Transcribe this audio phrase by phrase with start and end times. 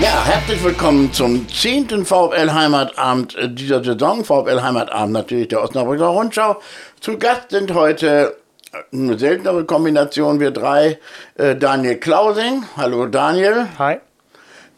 [0.00, 2.04] Ja, herzlich willkommen zum 10.
[2.04, 4.24] VfL Heimatabend äh, dieser Saison.
[4.24, 6.60] VfL Heimatabend natürlich der Osnabrücker Rundschau.
[7.00, 8.36] Zu Gast sind heute
[8.72, 10.98] äh, eine seltenere Kombination, wir drei.
[11.36, 12.64] Äh, Daniel Klausing.
[12.76, 13.68] Hallo Daniel.
[13.78, 13.98] Hi.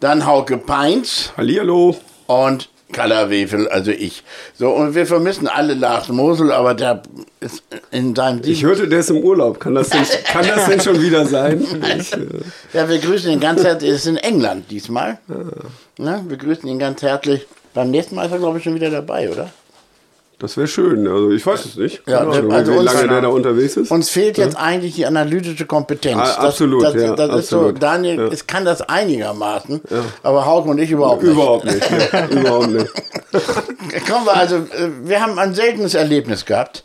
[0.01, 1.97] Dann Hauke Peins Hallihallo.
[2.27, 4.23] und Kalla Wefel, also ich.
[4.59, 7.03] So, und wir vermissen alle Lars Mosel, aber der
[7.41, 9.59] ist in seinem Ich hörte, der ist im Urlaub.
[9.59, 11.67] Kann das denn, kann das denn schon wieder sein?
[11.99, 12.27] Ich, äh,
[12.73, 13.91] Ja, wir grüßen ihn ganz herzlich.
[13.91, 15.19] Er ist in England diesmal.
[15.99, 16.25] Ne?
[16.29, 17.47] Wir grüßen ihn ganz herzlich.
[17.75, 19.51] Beim nächsten Mal ist er, glaube ich, schon wieder dabei, oder?
[20.39, 21.07] Das wäre schön.
[21.09, 22.03] Also ich weiß es nicht.
[22.07, 23.91] Ja, Ahnung, also wie uns- lange der da unterwegs ist.
[23.91, 26.19] Uns fehlt jetzt eigentlich die analytische Kompetenz.
[26.21, 27.83] Ah, absolut, das, das, ja, das ist so, absolut.
[27.83, 28.27] Daniel Ja.
[28.29, 29.81] es kann das einigermaßen,
[30.23, 31.33] aber Hauke und ich überhaupt nicht.
[31.33, 31.83] Überhaupt nicht.
[32.31, 32.87] Überhaupt nicht.
[34.09, 36.85] Kommen wir also, äh, wir haben ein seltenes Erlebnis gehabt.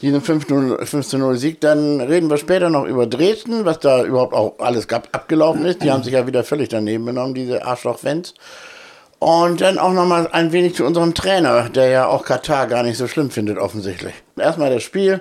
[0.00, 1.60] Diesen 5-0 15-0-Sieg.
[1.60, 5.82] Dann reden wir später noch über Dresden, was da überhaupt auch alles gab, abgelaufen ist.
[5.82, 8.34] Die haben sich ja wieder völlig daneben genommen, diese Arschloch-Fans.
[9.20, 12.82] Und dann auch noch mal ein wenig zu unserem Trainer, der ja auch Katar gar
[12.84, 14.14] nicht so schlimm findet, offensichtlich.
[14.38, 15.20] Erstmal das Spiel.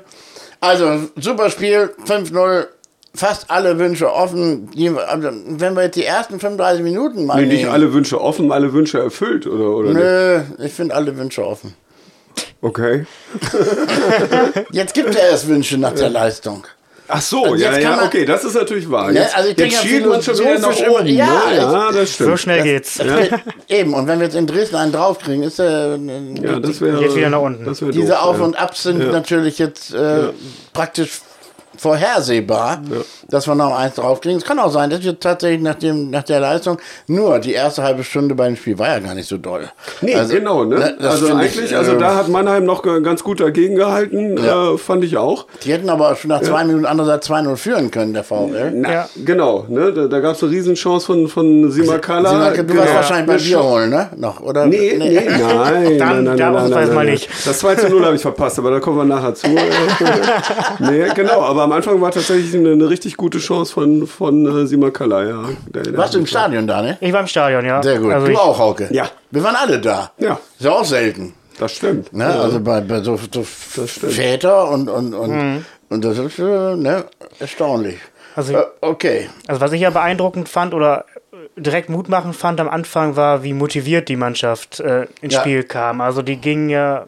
[0.60, 2.68] Also, super Spiel, 5-0.
[3.16, 4.70] Fast alle Wünsche offen.
[5.08, 8.52] Also, wenn wir jetzt die ersten 35 Minuten mal Nee, nicht nehmen- alle Wünsche offen,
[8.52, 9.70] alle Wünsche erfüllt, oder?
[9.72, 9.98] oder nicht?
[10.60, 11.74] Nö, ich finde alle Wünsche offen.
[12.62, 13.08] Okay.
[14.72, 16.66] Jetzt gibt er erst Wünsche nach der Leistung.
[17.10, 19.12] Ach so, Also ja, ja, man- okay, das ist natürlich wahr.
[19.12, 21.06] Ne, Jetzt, also ich jetzt ja schielt man schon wieder nach oben.
[21.08, 21.56] immer- ja, ne?
[21.56, 22.30] ja, das stimmt.
[22.32, 22.96] So schnell geht's.
[22.98, 26.82] Das geht- Eben, und wenn wir jetzt in Dresden einen draufkriegen, ist äh, ja, das
[26.82, 27.64] wäre, Geht wieder nach unten.
[27.66, 28.44] Das wär diese doof, Auf- ja.
[28.44, 30.30] und Abs sind natürlich jetzt äh,
[30.74, 31.22] praktisch
[31.78, 32.82] vorhersehbar,
[33.30, 34.38] dass wir noch eins draufkriegen.
[34.38, 37.84] Es kann auch sein, dass wir tatsächlich nach, dem, nach der Leistung nur die erste
[37.84, 39.68] halbe Stunde beim Spiel war ja gar nicht so doll.
[40.02, 40.76] Nee, Also, genau, ne?
[40.80, 44.38] ne, das also eigentlich, ich, also äh, da hat Mannheim noch ganz gut dagegen gehalten,
[44.38, 44.74] Ja.
[44.74, 45.46] äh, fand ich auch.
[45.64, 48.72] Die hätten aber schon nach zwei Minuten andererseits 2-0 führen können, der VfL.
[48.74, 49.10] Na, Ja.
[49.26, 49.92] Genau, ne?
[49.94, 52.30] Da, da gab es eine Riesenchance von, von Simakala.
[52.30, 52.96] Siemeke, du warst Genau.
[52.98, 54.10] wahrscheinlich bei Bier holen, ne?
[54.18, 54.66] Noch, oder?
[54.66, 57.14] Nee, nee, nein, nein, nein, Dann- nein, nein, ausnahmsweise nein, mal nein.
[57.14, 57.30] nicht.
[57.46, 59.48] Das 2 zu 0 habe ich verpasst, aber da kommen wir nachher zu.
[60.80, 64.68] nee, genau, aber am Anfang war tatsächlich eine, eine richtig gute Chance von, von äh,
[64.68, 65.44] Simakala, ja.
[65.74, 66.98] Der- der Warst du im Stadion da, ne?
[67.02, 67.82] Ich war im Stadion, ja.
[67.84, 68.14] Sehr gut.
[68.14, 68.88] Also du ich, auch, Hauke?
[68.92, 69.10] Ja.
[69.32, 70.12] Wir waren alle da.
[70.18, 70.40] Ja.
[70.58, 71.34] Ist ja auch selten.
[71.60, 72.14] Das stimmt.
[72.14, 72.26] Ne?
[72.28, 73.44] Also bei, bei so, so.
[73.44, 77.06] Väter und, und, und, und das ist äh, ne?
[77.40, 77.98] erstaunlich.
[78.36, 79.30] Also- äh, okay.
[79.48, 81.06] Also was ich ja beeindruckend fand oder
[81.56, 85.40] direkt mutmachend fand am Anfang war, wie motiviert die Mannschaft äh, ins Ja.
[85.42, 86.02] Spiel kam.
[86.02, 87.08] Also die ging ja,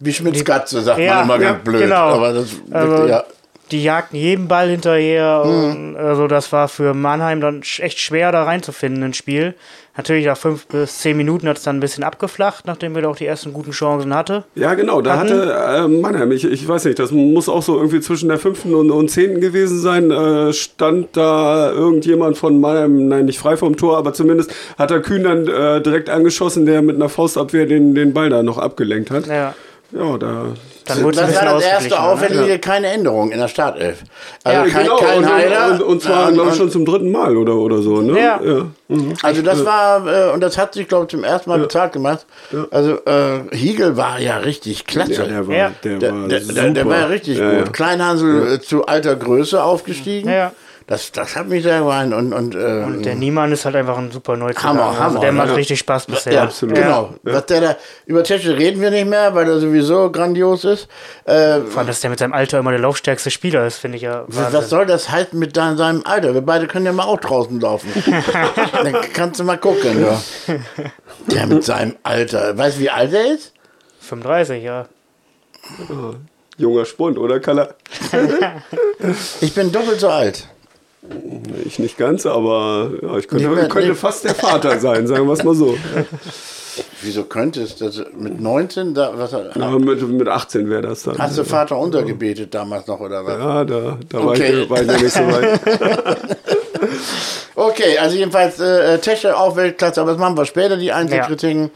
[0.00, 1.82] Wie Schmitz Katze, sagt Ja, man immer ja, ganz blöd.
[1.82, 2.08] genau.
[2.14, 3.24] Aber das Also- wirklich, ja.
[3.70, 5.42] Die jagten jeden Ball hinterher.
[5.44, 5.70] Mhm.
[5.94, 9.54] Und, also das war für Mannheim dann echt schwer da reinzufinden ins Spiel.
[9.96, 13.08] Natürlich nach fünf bis zehn Minuten hat es dann ein bisschen abgeflacht, nachdem wir da
[13.10, 14.42] auch die ersten guten Chancen hatte.
[14.56, 17.76] Ja, genau, da Hatten- hatte äh, Mannheim, ich, ich weiß nicht, das muss auch so
[17.76, 23.06] irgendwie zwischen der fünften und, und zehnten gewesen sein, äh, stand da irgendjemand von Mannheim,
[23.06, 26.82] nein, nicht frei vom Tor, aber zumindest hat er Kühn dann äh, direkt angeschossen, der
[26.82, 29.28] mit einer Faustabwehr den, den Ball da noch abgelenkt hat.
[29.28, 29.54] Ja,
[29.92, 30.46] Ja, da.
[30.86, 32.00] Dann wurde Das war das erste ne?
[32.00, 33.98] Auffällige, keine Änderung in der Startelf.
[34.44, 35.70] Also Ja, kein, genau, kein und, Heiler.
[35.72, 38.18] und, und zwar, glaube ich, und- schon zum dritten Mal oder, oder so, ne?
[38.20, 38.40] Ja.
[38.88, 39.14] Mhm.
[39.22, 42.26] Also das war, äh, und das hat sich, glaube ich, zum ersten Mal bezahlt gemacht.
[42.70, 45.12] Also äh, Hiegel war ja richtig klasse.
[45.14, 45.70] Ja, der war, Ja.
[45.82, 47.66] der, Der, war der, der, der war ja richtig Ja, gut.
[47.66, 47.72] ja.
[47.72, 50.28] Kleinhansel äh, zu alter Größe aufgestiegen.
[50.30, 50.52] Ja.
[50.86, 52.12] Das, das hat mich sehr gefallen.
[52.12, 54.70] Und, und, äh, Und der Niemann ist halt einfach ein super Neuzugang.
[54.78, 55.54] Hammer, also Hammer, der macht ja.
[55.54, 56.32] richtig Spaß bisher.
[56.34, 56.74] ja, absolut.
[56.74, 57.14] genau.
[57.22, 60.88] Was der da, über Tesche reden wir nicht mehr, weil er sowieso grandios ist.
[61.24, 64.02] Äh, Vor allem, dass der mit seinem Alter immer der laufstärkste Spieler ist, finde ich
[64.02, 64.24] ja.
[64.26, 64.68] was Wahnsinn.
[64.68, 66.34] soll das halten mit dein- seinem Alter?
[66.34, 67.90] Wir beide können ja mal auch draußen laufen.
[68.72, 70.04] Dann kannst du mal gucken.
[70.04, 70.20] Ja.
[71.28, 72.58] Der mit seinem Alter.
[72.58, 73.52] Weißt du, wie alt er ist?
[74.00, 74.86] 35, ja.
[76.58, 77.68] Junger Spund, oder Kalla?
[79.40, 80.46] Ich bin doppelt so alt.
[81.64, 85.26] Ich nicht ganz, aber ja, ich könnte, mehr- könnte nicht- fast der Vater sein, sagen
[85.26, 85.76] wir es mal so.
[87.02, 88.94] Wieso könntest du das mit 19?
[88.94, 91.18] Da, was, Aber mit, mit 18 wäre das dann.
[91.18, 93.38] hast du Vater untergebetet damals noch oder was?
[93.38, 94.26] ja, da, da Okay.
[94.26, 95.60] war, ich, war ich noch nicht so weit.
[97.56, 101.70] Okay, also jedenfalls äh, Tesche auch Weltklasse, aber das machen wir später, die Einzelkritiken.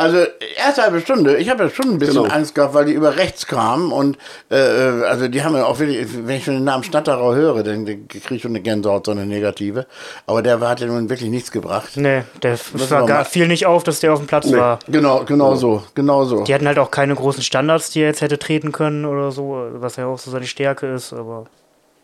[0.00, 0.18] Also
[0.56, 2.34] erste halbe Stunde, ich habe ja schon ein bisschen Genau.
[2.34, 4.16] Angst gehabt, weil die über rechts kamen und
[4.48, 7.84] äh, also die haben ja auch wirklich, wenn ich schon den Namen Stadterer höre, dann
[7.84, 9.86] kriege ich schon eine Gänsehaut, so eine negative.
[10.26, 11.96] Aber der hat ja nun wirklich nichts gebracht.
[11.96, 14.78] Nee, der war fiel nicht auf, dass der auf dem Platz war.
[14.88, 16.44] Genau, genau so, genau so.
[16.44, 19.68] Die hatten halt auch keine großen Standards, die er jetzt hätte treten können oder so,
[19.74, 21.44] was ja auch so seine Stärke ist, aber.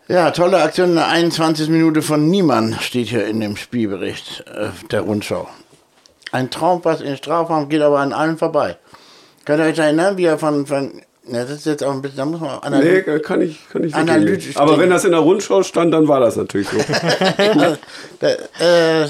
[0.09, 1.69] Ja, tolle Aktion in der 21.
[1.69, 5.49] Minute von Niemann steht hier in dem Spielbericht äh, der Rundschau.
[6.37, 8.77] Ein Traumpass in Strafraum geht aber an allen vorbei.
[9.47, 10.93] Könnt ihr euch erinnern, wie er von, von
[11.29, 13.23] ja, das ist jetzt auch ein bisschen, da muss man Nee, analytisch.
[13.23, 14.59] kann ich, kann ich Analytisch nicht.
[14.59, 16.77] Aber wenn das in der Rundschau stand, dann war das natürlich so.
[18.21, 19.09] da, äh,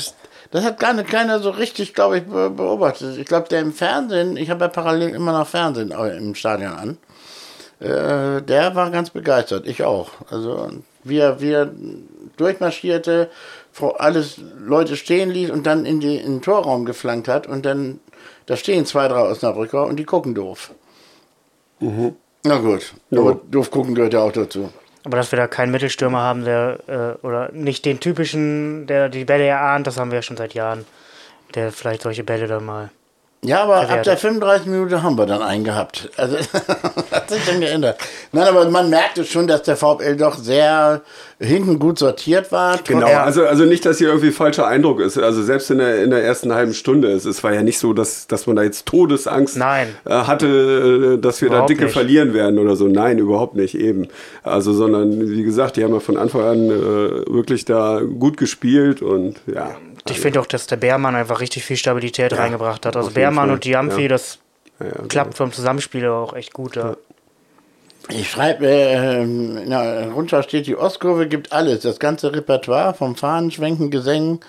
[0.53, 3.19] Das hat gar nicht keiner so richtig, glaube ich, be- beobachtet.
[3.19, 6.99] Ich glaube, der im Fernsehen, ich habe ja parallel immer noch Fernsehen im Stadion an,
[7.81, 9.67] äh, der war ganz begeistert.
[9.67, 10.11] Ich auch.
[10.31, 10.71] Also,
[11.05, 11.69] wie er, wie er
[12.37, 13.29] durchmarschierte,
[13.77, 17.67] vor alles Leute stehen ließ und dann in, die, in den Torraum geflankt hat und
[17.67, 18.01] dann,
[18.47, 20.71] da stehen zwei, drei Osnabrücker und die gucken doof.
[22.43, 24.71] Na gut, aber doof gucken gehört ja auch dazu.
[25.05, 29.27] Aber dass wir da keinen Mittelstürmer haben, der, äh, oder nicht den typischen, der die
[29.27, 30.87] Bälle erahnt, das haben wir ja schon seit Jahren.
[31.55, 32.91] Der vielleicht solche Bälle dann mal.
[33.47, 34.07] Ja, aber ab Verwertet.
[34.07, 36.11] der 35 Minute haben wir dann einen gehabt.
[36.17, 36.37] Also
[37.13, 37.99] hat sich dann geändert.
[38.33, 41.03] Nein, aber man merkte schon, dass der VfL doch sehr
[41.39, 42.79] hinten gut sortiert war.
[42.85, 43.23] Genau, Ja.
[43.25, 45.17] also, also nicht, dass hier irgendwie falscher Eindruck ist.
[45.19, 47.93] Also selbst in der, in der ersten halben Stunde, es, es war ja nicht so,
[47.93, 49.89] dass, dass man da jetzt Todesangst Nein.
[50.07, 51.93] äh, hatte, äh, dass wir Überhaupt da dicke nicht.
[51.93, 52.89] verlieren werden oder so.
[52.89, 54.09] Nein, überhaupt nicht eben.
[54.43, 56.73] Also, sondern wie gesagt, die haben ja von Anfang an äh,
[57.33, 59.77] wirklich da gut gespielt und ja.
[60.11, 62.97] Ich finde auch, dass der Bärmann einfach richtig viel Stabilität reingebracht hat.
[62.97, 63.55] Also Bärmann Fall.
[63.55, 64.09] und Diamphi, Ja.
[64.09, 64.39] das
[64.81, 66.77] ja, ja, klappt vom Zusammenspiel auch echt gut.
[66.77, 66.97] Ja.
[68.09, 71.81] Ich schreibe, äh, na, runter steht die Ostkurve, gibt alles.
[71.81, 74.41] Das ganze Repertoire vom Fahnenschwenken, Gesängen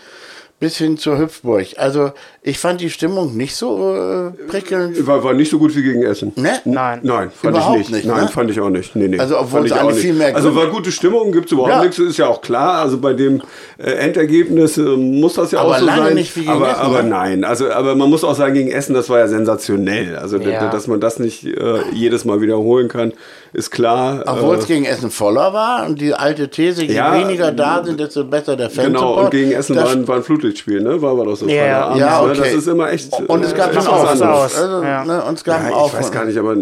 [0.59, 1.67] bis hin zur Hüpfburg.
[1.77, 2.11] Also
[2.41, 5.05] ich fand die Stimmung nicht so äh, prickelnd.
[5.05, 6.31] War, war nicht so gut wie gegen Essen.
[6.35, 6.53] Ne?
[6.65, 6.99] Nein.
[7.03, 7.95] Nein, fand Überhaupt ich nicht.
[7.97, 8.27] nicht, Nein, ne?
[8.29, 8.95] fand ich auch nicht.
[8.95, 9.19] Nee, nee.
[9.19, 10.01] Also, obwohl Fand es eigentlich nicht.
[10.05, 11.81] viel mehr Also war gute Stimmung, gibt es überhaupt Ja.
[11.83, 12.81] nichts, ist ja auch klar.
[12.81, 13.41] Also bei dem
[13.77, 16.13] äh, Endergebnis äh, muss das ja Aber auch so lange sein.
[16.15, 17.09] nicht wie gegen aber, Essen, aber ne?
[17.09, 20.15] nein, also aber man muss auch sagen, gegen Essen, das war ja sensationell.
[20.15, 20.69] Also Ja.
[20.71, 23.13] dass man das nicht äh, jedes Mal wiederholen kann,
[23.53, 24.23] ist klar.
[24.25, 27.83] Obwohl Äh, es gegen Essen voller war und die alte These, je Ja, weniger da
[27.83, 28.93] sind, desto besser der Fansupport.
[29.01, 31.01] Genau, und gegen Essen Das- war ein, war ein Flutlichtspiel, ne?
[31.01, 32.29] War, war doch so Ja, Freitagabends, ja, ne?
[32.31, 32.37] okay.
[32.39, 33.13] Das ist immer echt.
[33.27, 34.11] Und es gab äh, noch was Aufruf.
[34.21, 34.55] anderes.
[34.61, 35.05] Also, Ja.
[35.05, 35.99] ne, uns gab Ja, einen ich Aufruf.
[35.99, 36.55] weiß gar nicht, aber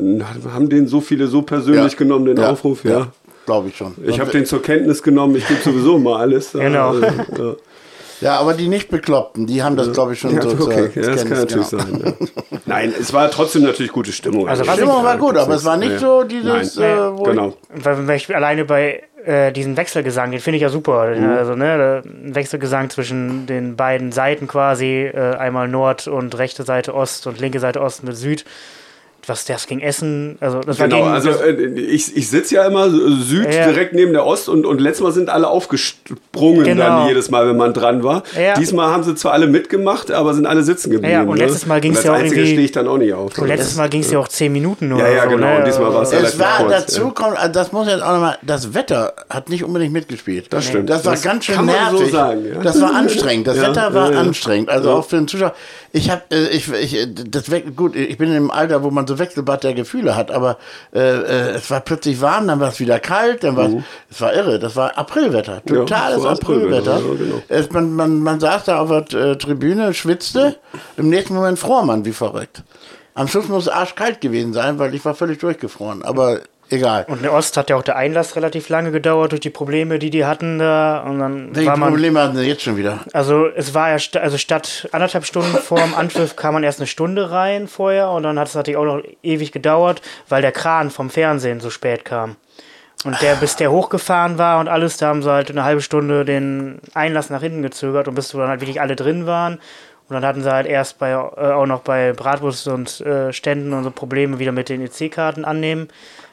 [0.54, 1.98] haben den so viele so persönlich Ja.
[1.98, 2.50] genommen, den Ja.
[2.52, 3.08] Aufruf, ja.
[3.46, 3.94] Glaube ich schon.
[4.08, 6.52] Ich habe den zur Kenntnis genommen, ich gebe sowieso mal alles.
[6.54, 6.94] Genau.
[7.32, 7.58] Also,
[8.26, 8.38] ja.
[8.40, 11.26] Aber die nicht Bekloppten, die haben das, glaube ich, schon Ja, so okay, ja, das
[11.26, 12.02] kann natürlich genommen.
[12.04, 12.14] sein.
[12.20, 12.58] Ja.
[12.66, 14.48] Nein, es war trotzdem natürlich gute Stimmung.
[14.50, 16.00] Also Die Stimmung war gut, aber es war nicht Ja.
[16.00, 17.54] so dieses, Nein, äh, wo genau.
[17.74, 21.16] Weil wenn ich alleine bei äh, diesen Wechselgesang, den finde ich ja super.
[21.16, 21.30] Mhm.
[21.30, 22.04] Also, ne, der
[22.36, 27.60] Wechselgesang zwischen den beiden Seiten quasi, äh, einmal Nord und rechte Seite Ost und linke
[27.60, 28.46] Seite Ost mit Süd.
[29.28, 32.66] Was das ging Essen, also das war Genau, gegen, also äh, ich, ich sitze ja
[32.66, 32.90] immer äh,
[33.22, 33.68] Süd Ja.
[33.68, 36.84] direkt neben der Ost und, und letztes Mal sind alle aufgesprungen Genau.
[36.84, 38.24] dann jedes Mal, wenn man dran war.
[38.40, 38.54] Ja.
[38.56, 41.14] Diesmal haben sie zwar alle mitgemacht, aber sind alle sitzen geblieben.
[41.14, 41.46] Ja, und ne?
[41.46, 43.38] letztes Mal ging's Und ja auch irgendwie- stehe ich dann auch nicht auf.
[43.38, 45.00] und letztes Mal ging es ja auch zehn Minuten nur.
[45.00, 45.58] Ja, ja, so, genau, Ne?
[45.60, 47.10] und diesmal war's Also, relativ Es war kurz, dazu ja.
[47.12, 50.48] kommt, also das muss jetzt auch nochmal, das Wetter hat nicht unbedingt mitgespielt.
[50.52, 50.90] Das stimmt.
[50.90, 52.12] Das war Das ganz schön so nervig.
[52.12, 52.62] sagen, ja.
[52.62, 53.48] Das war anstrengend.
[53.48, 54.20] Das Ja, Wetter war ja, ja.
[54.20, 54.70] anstrengend.
[54.70, 54.96] Also Ja.
[54.96, 55.54] auch für den Zuschauer.
[55.92, 57.46] Ich habe, äh, ich, ich, äh, das
[57.76, 60.58] gut, ich bin im Alter, wo man so Wechselbad der Gefühle hat, aber
[60.94, 63.70] äh, äh, es war plötzlich warm, dann war es wieder kalt, dann war
[64.10, 64.60] es war irre.
[64.60, 67.24] Das war Aprilwetter, totales war Aprilwetter, Aprilwetter.
[67.24, 67.42] ja, genau.
[67.48, 70.58] es, man, man, man saß da auf der äh, Tribüne, schwitzte,
[70.98, 72.64] im nächsten Moment fror man wie verrückt.
[73.14, 76.04] Am Schluss muss es arschkalt gewesen sein, weil ich war völlig durchgefroren.
[76.04, 77.06] Aber egal.
[77.08, 80.10] Und in Ost hat ja auch der Einlass relativ lange gedauert durch die Probleme, die
[80.10, 81.00] die hatten da.
[81.02, 83.00] Und dann Welche war man, Probleme hatten sie jetzt schon wieder?
[83.14, 86.88] Also es war ja, sta- also statt anderthalb Stunden vorm Anpfiff kam man erst eine
[86.88, 90.90] Stunde rein vorher und dann hat es natürlich auch noch ewig gedauert, weil der Kran
[90.92, 92.36] vom Fernsehen so spät kam.
[93.04, 96.26] Und der, bis der hochgefahren war und alles, da haben sie halt eine halbe Stunde
[96.26, 99.60] den Einlass nach hinten gezögert und bis dann halt wirklich alle drin waren.
[100.08, 103.74] Und dann hatten sie halt erst bei, äh, auch noch bei Bratwurst und äh, Ständen
[103.74, 105.88] und so Probleme wieder mit den EC-Karten annehmen.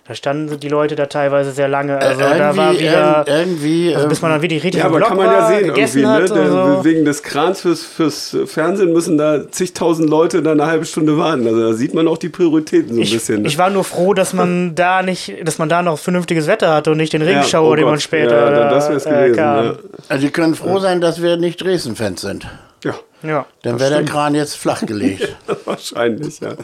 [0.08, 1.96] Da standen die Leute da teilweise sehr lange.
[1.96, 4.96] Also da war wieder, irg- irgendwie also äh, bis man dann wirklich richtig Ja, aber
[4.96, 6.26] Block kann man ja war, sehen, irgendwie, ne?
[6.26, 6.84] so.
[6.84, 11.46] Wegen des Krans fürs, fürs Fernsehen müssen da zigtausend Leute da eine halbe Stunde warten.
[11.46, 13.42] Also da sieht man auch die Prioritäten so ein Ich, bisschen.
[13.42, 13.48] ne?
[13.48, 16.90] ich war nur froh, dass man da nicht, dass man da noch vernünftiges Wetter hatte
[16.90, 19.64] und nicht den Regenschauer, oh den man später Ja, das wär's äh, gewesen, kam.
[19.66, 19.74] ja.
[20.08, 22.48] also die können froh sein, dass wir nicht Dresden-Fans sind.
[22.84, 22.94] ja.
[23.24, 23.46] Ja.
[23.62, 25.28] Dann wäre der Kran jetzt flach gelegt.
[25.64, 26.54] Wahrscheinlich, ja.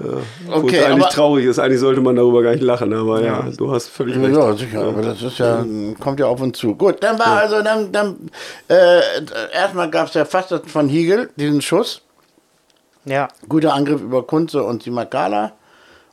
[0.00, 3.22] Wo Okay, es eigentlich aber, traurig ist, eigentlich sollte man darüber gar nicht lachen, aber
[3.22, 4.34] ja, du hast völlig recht.
[4.34, 5.64] ja, sicher, aber das ist ja,
[6.00, 6.74] kommt ja auf uns zu.
[6.74, 8.16] Gut, dann war also, dann, dann
[8.68, 9.00] äh,
[9.52, 12.02] erstmal gab es ja fast von Hiegel, diesen Schuss.
[13.04, 13.28] ja.
[13.48, 15.52] Guter Angriff über Kunze und Simakala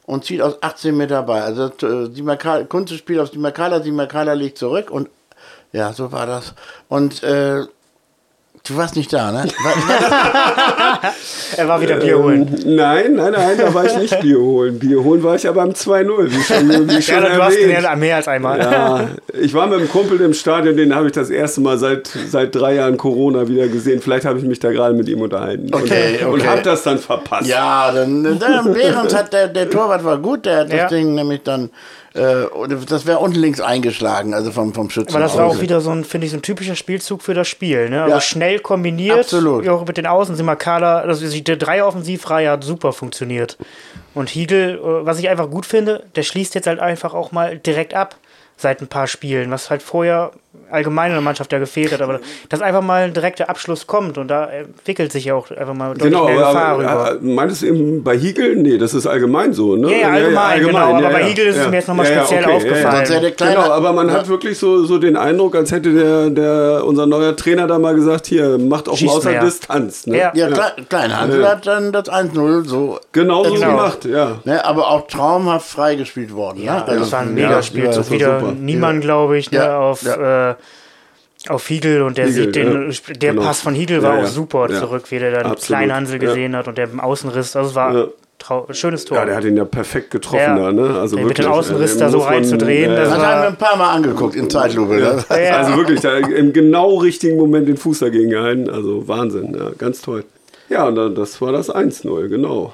[0.06, 1.42] und zieht aus 18 Meter bei.
[1.42, 5.10] Also äh, Simakala, Kunze spielt auf Simakala, Simakala legt zurück und
[5.74, 6.54] ja, so war das.
[6.88, 7.64] Und äh,
[8.68, 9.48] du warst nicht da, ne?
[11.56, 12.48] Er war wieder Bier holen.
[12.66, 14.78] Ähm, Nein, nein, nein, da war ich nicht Bier holen.
[14.80, 17.96] Bier holen war ich aber am 2-0, wie schon, wie schon Ja, du hast ja
[17.96, 18.60] mehr als einmal.
[18.60, 19.08] Ja,
[19.40, 22.54] ich war mit einem Kumpel im Stadion, den habe ich das erste Mal seit, seit
[22.54, 24.02] drei Jahren Corona wieder gesehen.
[24.02, 25.70] Vielleicht habe ich mich da gerade mit ihm unterhalten.
[25.74, 26.48] Okay, und, und okay.
[26.50, 27.48] habe das dann verpasst.
[27.48, 30.84] Ja, dann, dann Behrens hat der, der Torwart war gut, der hat Ja.
[30.84, 31.70] das Ding nämlich dann
[32.18, 35.12] Äh, und das wäre unten links eingeschlagen, also vom, vom Schützen.
[35.16, 37.48] Aber das war auch wieder so ein, finde ich, so ein typischer Spielzug für das
[37.48, 37.90] Spiel.
[37.90, 38.02] Ne?
[38.04, 38.22] Also Ja.
[38.22, 39.20] schnell kombiniert.
[39.20, 39.68] Absolut.
[39.68, 40.36] Auch mit den Außen.
[40.36, 43.58] Simakala, also die drei Offensivreihe hat super funktioniert.
[44.14, 47.58] Und Hiegel, äh, was ich einfach gut finde, der schließt jetzt halt einfach auch mal
[47.58, 48.18] direkt ab
[48.58, 50.32] seit ein paar Spielen, was halt vorher
[50.70, 52.02] allgemein in der Mannschaft ja gefehlt hat.
[52.02, 55.74] Aber dass einfach mal ein direkter Abschluss kommt und da entwickelt sich ja auch einfach
[55.74, 56.90] mal deutlich Genau, mehr Gefahr aber, rüber.
[56.92, 58.56] aber meintest du eben bei Hiegel?
[58.58, 59.92] Nee, das ist allgemein so, ne?
[59.92, 63.06] Ja, ja, allgemein, genau, aber bei Hiegel ist es mir jetzt noch mal speziell aufgefallen.
[63.06, 66.84] Hätte kleiner, Genau, aber man hat wirklich so, so den Eindruck, als hätte der, der
[66.86, 69.44] unser neuer Trainer da mal gesagt, hier, macht auch mal außer mehr.
[69.44, 70.06] Distanz.
[70.08, 70.18] Ne?
[70.18, 70.32] Ja.
[70.36, 71.50] Ja, Kle Kleinhandel Ja.
[71.52, 73.00] hat dann das 1-0 so.
[73.12, 73.68] Genau so Genau.
[73.68, 74.40] gemacht, ja.
[74.44, 76.62] Ne, aber auch traumhaft freigespielt worden.
[76.64, 76.98] Ja, ne?
[77.00, 77.86] das war ein ja, Megaspiel.
[77.86, 78.54] ja, so wieder super.
[78.54, 80.47] niemand, glaube ich, ne, Ja, auf, ja.
[80.47, 80.47] Äh,
[81.50, 83.44] auf Hiegel und der Hiegel, sieht den, ja, der genau.
[83.44, 84.80] Pass von Hiegel war Ja, auch super ja.
[84.80, 86.28] zurück, wie der dann Absolut, Kleinhansel ja.
[86.30, 87.56] gesehen hat und der im Außenriss.
[87.56, 88.08] Also es war Ja.
[88.40, 89.18] trau schönes Tor.
[89.18, 90.56] Ja, der hat ihn ja perfekt getroffen Ja.
[90.58, 91.00] da, ne?
[91.00, 91.46] Also Der mit wirklich.
[91.48, 93.78] dem Außenriss äh, da so muss man- reinzudrehen, das Das war- haben wir ein paar
[93.78, 94.96] Mal angeguckt in Zeitlupe.
[94.96, 95.24] ne?
[95.30, 95.36] Ja.
[95.58, 98.70] Also wirklich, da im genau richtigen Moment den Fuß dagegen gehalten.
[98.70, 100.24] Also Wahnsinn, ja, ganz toll.
[100.70, 102.74] Ja, und dann, das war das 1-0, genau.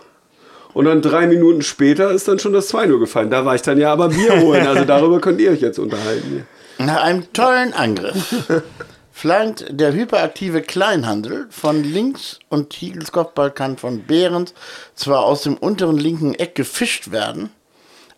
[0.74, 3.30] Und dann drei Minuten später ist dann schon das 2-0 gefallen.
[3.30, 4.66] Da war ich dann ja aber Bier holen.
[4.68, 6.48] Also darüber könnt ihr euch jetzt unterhalten.
[6.78, 8.50] Nach einem tollen Angriff
[9.12, 14.54] flankt der hyperaktive Kleinhandel von links und Hiegels Kopfball kann von Behrens
[14.96, 17.52] zwar aus dem unteren linken Eck gefischt werden,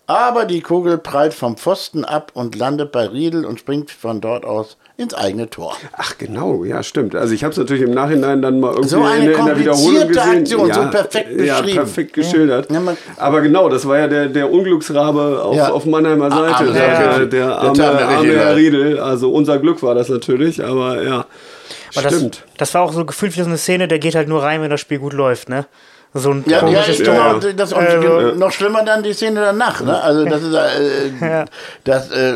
[0.07, 4.45] aber die Kugel prallt vom Pfosten ab und landet bei Riedel und springt von dort
[4.45, 5.75] aus ins eigene Tor.
[5.97, 7.15] Ach genau, ja stimmt.
[7.15, 9.45] Also ich habe es natürlich im Nachhinein dann mal irgendwie So eine in, der- in
[9.45, 10.39] der Wiederholung komplizierte gesehen.
[10.39, 11.77] Aktion, ja, so perfekt Ja, beschrieben.
[11.77, 12.71] perfekt geschildert.
[12.71, 15.69] Ja, man- Aber genau, das war ja der, der Unglücksrabe auf, Ja.
[15.71, 16.55] auf Mannheimer Ah, Seite.
[16.55, 16.99] ah, der, ja.
[16.99, 18.55] der, der Der arme, arme Herr.
[18.55, 18.99] Riedel.
[18.99, 21.25] Also unser Glück war das natürlich, aber ja.
[21.93, 22.43] Aber das, stimmt.
[22.57, 24.69] das war auch so gefühlt wie so eine Szene, der geht halt nur rein, wenn
[24.69, 25.65] das Spiel gut läuft, ne?
[26.17, 27.13] So ein Ja, ja, komisches Tor.
[27.39, 29.81] genau, das, und Also- noch schlimmer dann die Szene danach.
[29.83, 30.01] Ne?
[30.01, 31.45] Also das ist äh, Ja.
[31.83, 32.31] das, äh,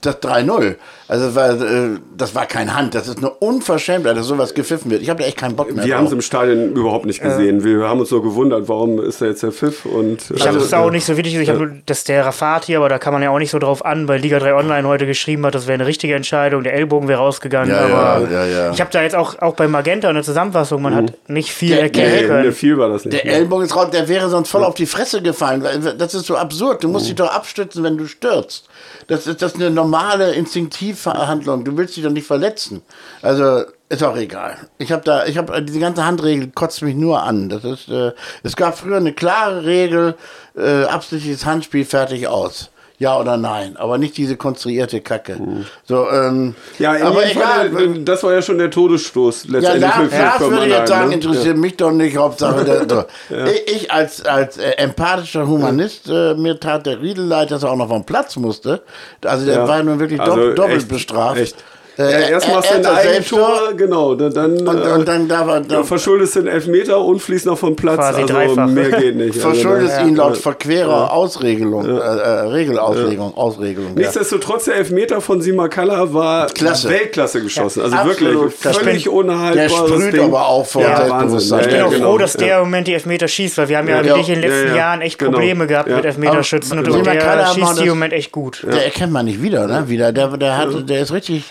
[0.00, 0.76] das 3-0.
[1.08, 2.94] Also das war, äh, das war kein Hand.
[2.94, 5.02] Das ist eine Unverschämtheit, dass sowas gepfiffen wird.
[5.02, 7.64] Ich habe da echt keinen Bock mehr Wir haben es im Stadion überhaupt nicht gesehen.
[7.64, 10.66] Wir haben uns so gewundert, warum ist da jetzt der Pfiff und Ich habe also,
[10.66, 13.30] es auch nicht so wichtig, ich habe dass der Rafati, aber da kann man ja
[13.30, 15.86] auch nicht so drauf an, weil Liga 3 Online heute geschrieben hat, das wäre eine
[15.86, 18.70] richtige Entscheidung, der Ellbogen wäre rausgegangen, Ja, aber ja, ja, ja.
[18.72, 21.72] ich habe da jetzt auch, auch bei Magenta in der Zusammenfassung, man hat nicht viel
[21.76, 22.52] erkennen nee, können.
[22.52, 23.07] viel war das nicht.
[23.10, 23.24] Der?
[23.24, 25.62] Ellbogen ist raus, der wäre sonst voll auf die Fresse gefallen.
[25.98, 26.82] Das ist so absurd.
[26.84, 28.68] Du musst dich doch abstützen, wenn du stürzt.
[29.06, 31.64] Das ist, das ist eine normale Instinktivhandlung.
[31.64, 32.82] Du willst dich doch nicht verletzen.
[33.22, 34.56] Also ist auch egal.
[34.76, 37.48] Ich habe da, ich habe diese ganze Handregel kotzt mich nur an.
[37.48, 38.12] Das ist, äh,
[38.42, 40.14] es gab früher eine klare Regel,
[40.56, 42.70] äh, absichtliches Handspiel fertig aus.
[43.00, 45.38] Ja oder nein, aber nicht diese konstruierte Kacke.
[45.84, 47.70] So, ähm, Ja, in aber egal.
[47.70, 50.66] Fall, äh, das war ja schon der Todesstoß Ja, letztendlich da, für- für- das würde
[50.66, 51.14] ich jetzt sagen, ne?
[51.14, 53.04] interessiert mich doch nicht, Hauptsache der, so.
[53.68, 57.70] ich, ich als, als äh, empathischer Humanist, äh, mir tat der Riedel leid, dass er
[57.70, 58.82] auch noch vom Platz musste.
[59.24, 59.68] Also der Ja.
[59.68, 61.38] war nun wirklich Also dopp, doppelt echt, bestraft.
[61.40, 61.56] Echt.
[61.98, 65.26] Äh, ja, erst er- machst du ein Eigentor, genau, dann, dann, und, äh, und dann
[65.26, 67.96] darf er, ja, dann verschuldest den Elfmeter und fließt noch vom Platz.
[67.96, 68.66] Quasi also dreifach.
[68.68, 69.34] mehr geht nicht.
[69.44, 70.08] Also, verschuldest ne?
[70.08, 73.90] ihn laut verquerer Ausregelung, äh, äh, Regelauslegung, Ausregelung.
[73.94, 74.02] Ja.
[74.02, 76.88] Nichtsdestotrotz, der Elfmeter von Simakala war Klasse.
[76.88, 77.82] Weltklasse geschossen.
[77.82, 80.20] Also Absolut wirklich völlig Der unhaltbares sprüht Ding.
[80.24, 81.58] aber auch vor Ja, Selbstbewusstsein.
[81.58, 81.60] Wahnsinn.
[81.60, 82.10] Ich bin Ja, auch genau.
[82.12, 84.34] froh, dass der im Moment die Elfmeter schießt, weil wir haben ja, Ja, wirklich in
[84.40, 84.76] den letzten ja, ja.
[84.76, 85.32] Jahren echt Genau.
[85.32, 85.96] Probleme gehabt Ja.
[85.96, 88.64] mit Elfmeterschützen und der schießt die im Moment echt gut.
[88.70, 89.88] Der erkennt man nicht wieder, ne?
[89.88, 90.12] Wieder.
[90.12, 91.44] Der, der, hat, der ist richtig.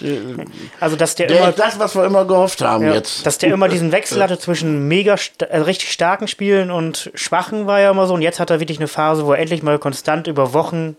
[0.80, 3.26] Also, dass der, der immer das, was wir immer gehofft haben Ja, jetzt.
[3.26, 7.80] Dass der immer diesen Wechsel hatte zwischen mega äh, richtig starken Spielen und schwachen war
[7.80, 8.14] ja immer so.
[8.14, 10.96] Und jetzt hat er wirklich eine Phase, wo er endlich mal konstant über Wochen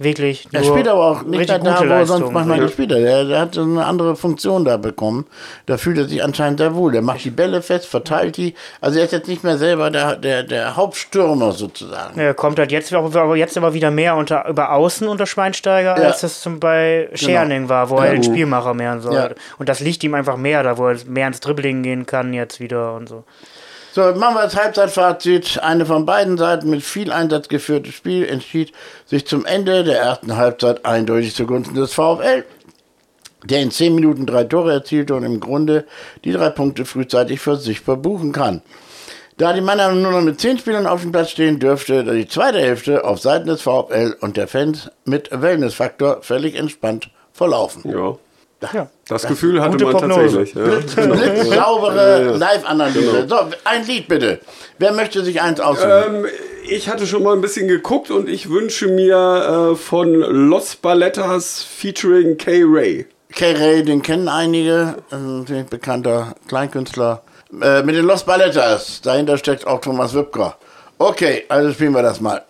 [0.00, 0.48] wirklich.
[0.50, 2.62] Er spielt aber auch nicht da, gute wo er sonst manchmal bringt.
[2.76, 2.98] gespielt hat.
[2.98, 5.26] Der, der hat so eine andere Funktion da bekommen.
[5.66, 6.90] Da fühlt er sich anscheinend sehr wohl.
[6.92, 8.54] Der macht die Bälle fest, verteilt die.
[8.80, 12.18] Also er ist jetzt nicht mehr selber der, der, der Hauptstürmer sozusagen.
[12.18, 16.08] Er kommt halt jetzt, aber jetzt aber wieder mehr unter, über Außen unter Schweinsteiger, Ja.
[16.08, 19.14] als das zum bei Scherning war, wo er ein Spielmacher mehr soll.
[19.14, 19.30] Ja.
[19.58, 22.58] Und das liegt ihm einfach mehr, da wo er mehr ins Dribbling gehen kann jetzt
[22.60, 23.24] wieder und so.
[23.92, 25.58] So, machen wir das Halbzeitfazit.
[25.62, 28.72] Eine von beiden Seiten mit viel Einsatz geführtes Spiel entschied
[29.04, 32.44] sich zum Ende der ersten Halbzeit eindeutig zugunsten des VfL,
[33.44, 35.86] der in 10 Minuten drei Tore erzielte und im Grunde
[36.24, 38.62] die drei Punkte frühzeitig für sich verbuchen kann.
[39.38, 42.60] Da die Männer nur noch mit 10 Spielern auf dem Platz stehen, dürfte die zweite
[42.60, 47.90] Hälfte auf Seiten des VfL und der Fans mit Wellnessfaktor völlig entspannt verlaufen.
[47.90, 48.18] Ja.
[48.72, 48.88] Ja.
[49.08, 50.44] Das Gefühl hatte man Prognose.
[50.44, 50.54] tatsächlich.
[50.96, 51.06] Ja.
[51.06, 53.26] Blitzsaubere Live-Analyse.
[53.28, 54.40] So, ein Lied bitte.
[54.78, 55.90] Wer möchte sich eins aussuchen?
[55.90, 56.26] Ähm,
[56.68, 61.62] ich hatte schon mal ein bisschen geguckt und ich wünsche mir äh, von Los Ballettas
[61.62, 63.06] featuring Kay Ray.
[63.34, 67.22] Kay Ray, den kennen einige, ein ziemlich bekannter Kleinkünstler.
[67.60, 70.56] Äh, mit den Los Ballettas, dahinter steckt auch Thomas Wipker.
[70.98, 72.42] Okay, also spielen wir das mal.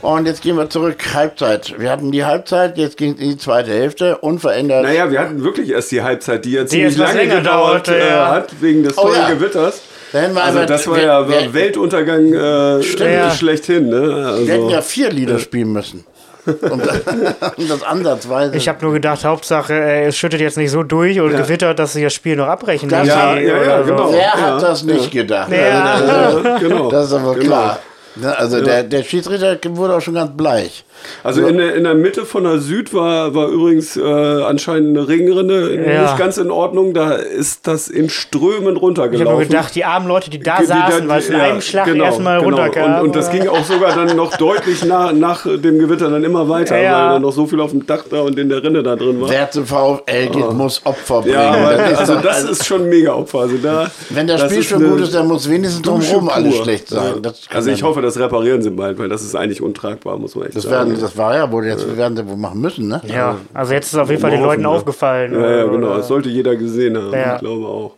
[0.00, 1.74] Und jetzt gehen wir zurück, Halbzeit.
[1.78, 4.84] Wir hatten die Halbzeit, jetzt ging es in die zweite Hälfte, unverändert.
[4.84, 8.08] Naja, wir hatten wirklich erst die Halbzeit, die ja Die ziemlich lange gedauert dauerte, äh,
[8.08, 8.28] ja.
[8.30, 9.28] hat, wegen des Oh tollen ja.
[9.30, 9.80] Gewitters.
[10.12, 13.30] Da Also aber- das war wir- ja wir- Weltuntergang äh, Ja.
[13.32, 13.88] schlechthin.
[13.88, 14.00] Ne?
[14.46, 16.04] Wir hätten ja Also, vier Lieder spielen müssen.
[16.46, 17.00] Um das,
[17.58, 18.56] um das ansatzweise.
[18.56, 21.92] Ich habe nur gedacht, Hauptsache, äh, es schüttet jetzt nicht so durch und gewittert, dass
[21.92, 23.90] sie das Spiel noch abbrechen Das- müssen Ja, ja, ja, so.
[23.90, 24.12] genau.
[24.12, 25.50] Wer Ja, hat das nicht gedacht?
[25.52, 25.94] Ja.
[25.94, 26.88] Also, äh, genau.
[26.90, 27.44] das ist aber Genau.
[27.46, 27.78] klar.
[28.20, 30.84] Ne, Also der, der Schiedsrichter wurde auch schon ganz bleich.
[31.22, 35.06] Also in der, in der Mitte von der Süd war, war übrigens äh, anscheinend eine
[35.06, 36.02] Regenrinne Ja.
[36.02, 36.92] nicht ganz in Ordnung.
[36.92, 39.48] Da ist das in Strömen Ich habe runtergelaufen.
[39.48, 42.04] gedacht, die armen Leute, die da Die- saßen, weil es in ja, einem Schlag genau,
[42.04, 42.56] erstmal genau.
[42.56, 42.94] runterkam.
[43.00, 46.48] Und, und das ging auch sogar dann noch deutlich nach, nach dem Gewitter dann immer
[46.48, 46.92] weiter, Ja.
[47.04, 49.20] weil dann noch so viel auf dem Dach da und in der Rinne da drin
[49.20, 49.28] war.
[49.30, 51.34] Wer zum VfL geht, muss Opfer bringen.
[51.34, 53.38] Ja, aber, Das also das ist schon ein mega Opfer.
[53.40, 56.88] Also da, wenn das, das Spiel schon gut ist, dann muss wenigstens drumherum alles schlecht
[56.88, 57.22] sein.
[57.24, 57.32] Ja.
[57.54, 60.56] Also ich hoffe, das reparieren sie bald, weil das ist eigentlich untragbar, muss man echt
[60.56, 60.90] Das, sagen.
[60.90, 63.02] werden, das war ja wohl, jetzt werden sie wohl machen müssen, ne?
[63.06, 64.68] ja, also jetzt ist es auf jeden Fall den Leuten ne?
[64.68, 65.32] aufgefallen.
[65.34, 65.96] ja, ja, oder- genau.
[65.96, 67.12] Das sollte jeder gesehen haben.
[67.12, 67.34] Ja.
[67.34, 67.94] Ich glaube auch.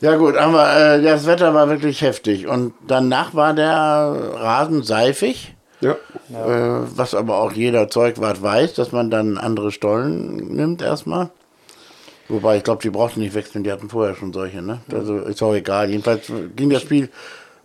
[0.00, 2.46] Ja gut, aber äh, das Wetter war wirklich heftig.
[2.48, 3.70] Und danach war der
[4.34, 5.54] Rasen seifig.
[5.80, 5.92] Ja.
[5.92, 11.30] Äh, was aber auch jeder Zeugwart weiß, dass man dann andere Stollen nimmt erstmal.
[12.28, 14.80] Wobei, ich glaube, die brauchten nicht wechseln, die hatten vorher schon solche, ne?
[14.92, 15.90] Also ist auch egal.
[15.90, 17.08] Jedenfalls ging das Spiel äh,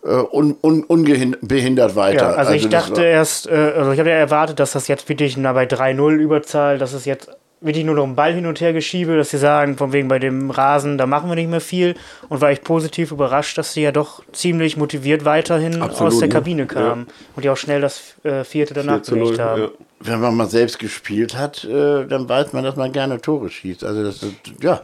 [0.03, 2.31] un, un, unbehindert weiter.
[2.31, 5.08] Ja, also, ich das dachte erst, äh, also ich habe ja erwartet, dass das jetzt
[5.10, 7.29] wirklich na, bei 3-0 Überzahl, dass es jetzt
[7.62, 10.17] wirklich nur noch ein Ball hin und her geschiebe, dass sie sagen, von wegen bei
[10.17, 11.96] dem Rasen, da machen wir nicht mehr viel.
[12.27, 16.27] Und war ich positiv überrascht, dass sie ja doch ziemlich motiviert weiterhin Absolut, aus der
[16.27, 16.34] ne?
[16.34, 19.62] Kabine kamen und die auch schnell das äh, vierte danach 4 zu 0, gelegt haben.
[19.62, 19.70] ja.
[20.00, 23.84] wenn man mal selbst gespielt hat, äh, dann weiß man, dass man gerne Tore schießt.
[23.84, 24.81] Also das ist, ja.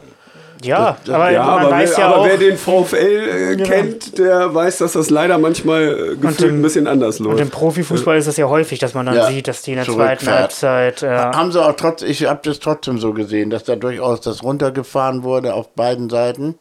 [0.64, 3.56] Ja, Das- aber Ja, man aber, weiß wer, ja aber auch, wer den VfL äh,
[3.56, 3.68] Genau.
[3.68, 7.36] kennt, der weiß, dass das leider manchmal äh, gefühlt im- ein bisschen anders läuft.
[7.36, 9.76] und im Profifußball ist es ja häufig, dass man dann Ja, sieht, dass die in
[9.76, 13.64] der zweiten Halbzeit ja, Haben sie auch trotz, ich habe das trotzdem so gesehen, dass
[13.64, 16.56] da durchaus das runtergefahren wurde auf beiden Seiten.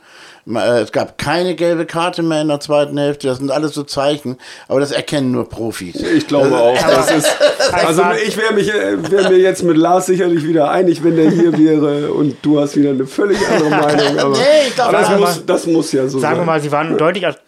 [0.49, 3.83] Äh, Es gab keine gelbe Karte mehr in der zweiten Hälfte, das sind alles so
[3.83, 4.37] Zeichen,
[4.69, 5.95] aber das erkennen nur Profis.
[6.01, 6.77] Ich glaube auch.
[6.87, 7.29] Das ist,
[7.73, 11.29] also ich wäre mich äh, wär mir jetzt mit Lars sicherlich wieder einig, wenn der
[11.31, 13.86] hier wäre und du hast wieder eine völlig andere Meinung.
[14.19, 16.37] Aber, Nee, ich glaub, aber das, sagen wir muss, das muss ja so sagen wir
[16.37, 16.45] sein.
[16.45, 17.39] mal, sie waren deutlich ak-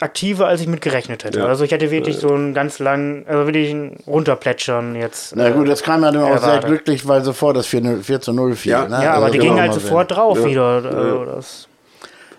[0.00, 1.38] aktiver, als ich mit gerechnet hätte.
[1.38, 1.46] Ja.
[1.46, 5.34] Also ich hätte wirklich so einen ganz langen, also wirklich ein Runterplätschern jetzt.
[5.34, 8.32] Na gut, das kam ja dann auch sehr glücklich, weil sofort das 4, 4 zu
[8.32, 8.72] 0 fiel.
[8.72, 8.86] Ja.
[8.88, 9.02] ne?
[9.02, 10.16] ja, aber Also die kann gingen halt sofort sehen.
[10.16, 10.82] drauf wieder.
[10.84, 11.68] Also das,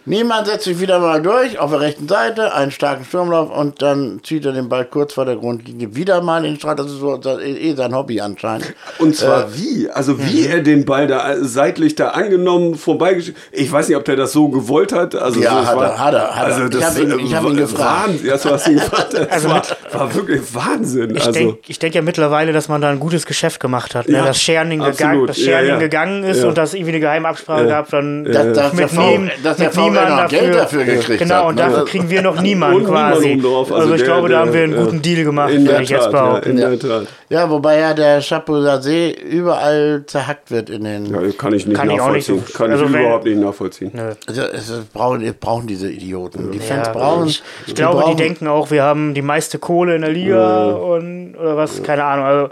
[0.08, 4.22] Niemand setzt sich wieder mal durch auf der rechten Seite, einen starken Sturmlauf und dann
[4.24, 6.76] zieht er den Ball kurz vor der Grundlinie wieder mal in den Strahl.
[6.76, 8.74] Das ist so das ist eh sein Hobby anscheinend.
[9.00, 9.89] Und zwar Äh, wie?
[9.89, 10.52] Also wie Mhm.
[10.52, 13.38] er den Ball da seitlich da angenommen, vorbeigeschickt.
[13.52, 15.13] Ich weiß nicht, ob der das so gewollt hat.
[15.15, 16.43] Also Ja, so, es hat war- er, hat er, hat er.
[16.56, 18.08] Also Ich das, hab ihn- ich hab ihn äh, gefragt.
[18.08, 18.28] Wahnsinn.
[18.28, 19.13] Ja, so hast du ihn gefragt.
[19.17, 21.15] Das Also war, war wirklich Wahnsinn.
[21.15, 24.08] ich also, denke ich denk ja mittlerweile, dass man da ein gutes Geschäft gemacht hat.
[24.08, 24.15] Ne?
[24.17, 25.80] Ja, dass Scherning, gegangen, dass Scherning Ja, ja.
[25.80, 26.48] gegangen ist Ja.
[26.48, 27.67] und dass irgendwie eine Geheimabsprache Ja.
[27.67, 31.19] gab, dann dass, der mit v, niem- der mit VfL niemand noch Geld dafür gekriegt
[31.19, 31.45] Genau, hat.
[31.45, 31.62] und ne?
[31.62, 33.33] dafür kriegen wir noch niemanden niemand quasi.
[33.33, 34.83] Also, Also ich der- glaube, da haben wir einen ja.
[34.83, 36.49] guten Deal gemacht, in der ich jetzt Tat, ja, behaupten.
[36.49, 37.07] in der Tat.
[37.29, 41.05] Ja, wobei ja der Chapeau-Sasé überall zerhackt wird in den.
[41.07, 42.53] Ja, kann ich nicht Kann ich auch nicht nachvollziehen.
[42.55, 43.91] kann also ich wenn- überhaupt nicht nachvollziehen.
[43.93, 44.12] Nö.
[44.27, 46.51] Also, es brauchen, es brauchen diese Idioten.
[46.51, 47.27] Die Fans Ja, brauchen.
[47.27, 50.65] Ich, ich glaube, brauchen, die denken auch, wir haben die meiste Kohle in der Liga
[50.71, 52.25] und oder was, keine Ahnung.
[52.25, 52.49] Also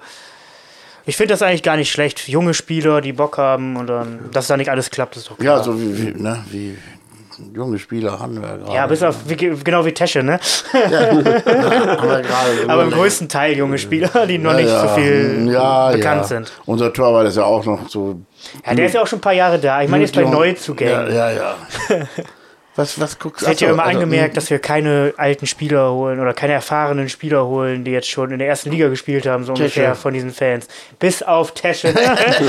[1.08, 2.28] ich finde das eigentlich gar nicht schlecht.
[2.28, 5.58] Junge Spieler, die Bock haben und dann, dass da nicht alles klappt, ist doch klar.
[5.58, 6.76] Ja, so wie, wie, ne, wie
[7.54, 8.74] junge Spieler haben wir gerade.
[8.74, 10.40] Ja, bis auf wie, genau wie Tesche, ne?
[10.72, 12.24] wir gerade
[12.68, 16.22] Aber im größten Teil junge Spieler, die noch Ja, nicht ja, so viel ja, bekannt
[16.22, 16.28] ja.
[16.28, 16.54] sind.
[16.66, 18.20] Unser Torwart ist ja auch noch so.
[18.66, 19.82] Ja, der ist ja auch schon ein paar Jahre da.
[19.82, 20.24] Ich meine jetzt bei.
[20.24, 21.14] Neuzugängen.
[21.14, 21.56] Ja, ja, ja.
[22.76, 25.94] was, was guckst Es wird ja Achso, immer also, angemerkt, dass wir keine alten Spieler
[25.94, 29.46] holen oder keine erfahrenen Spieler holen, die jetzt schon in der ersten Liga gespielt haben,
[29.46, 30.68] so ungefähr von diesen Fans.
[31.00, 31.94] Bis auf Tesche.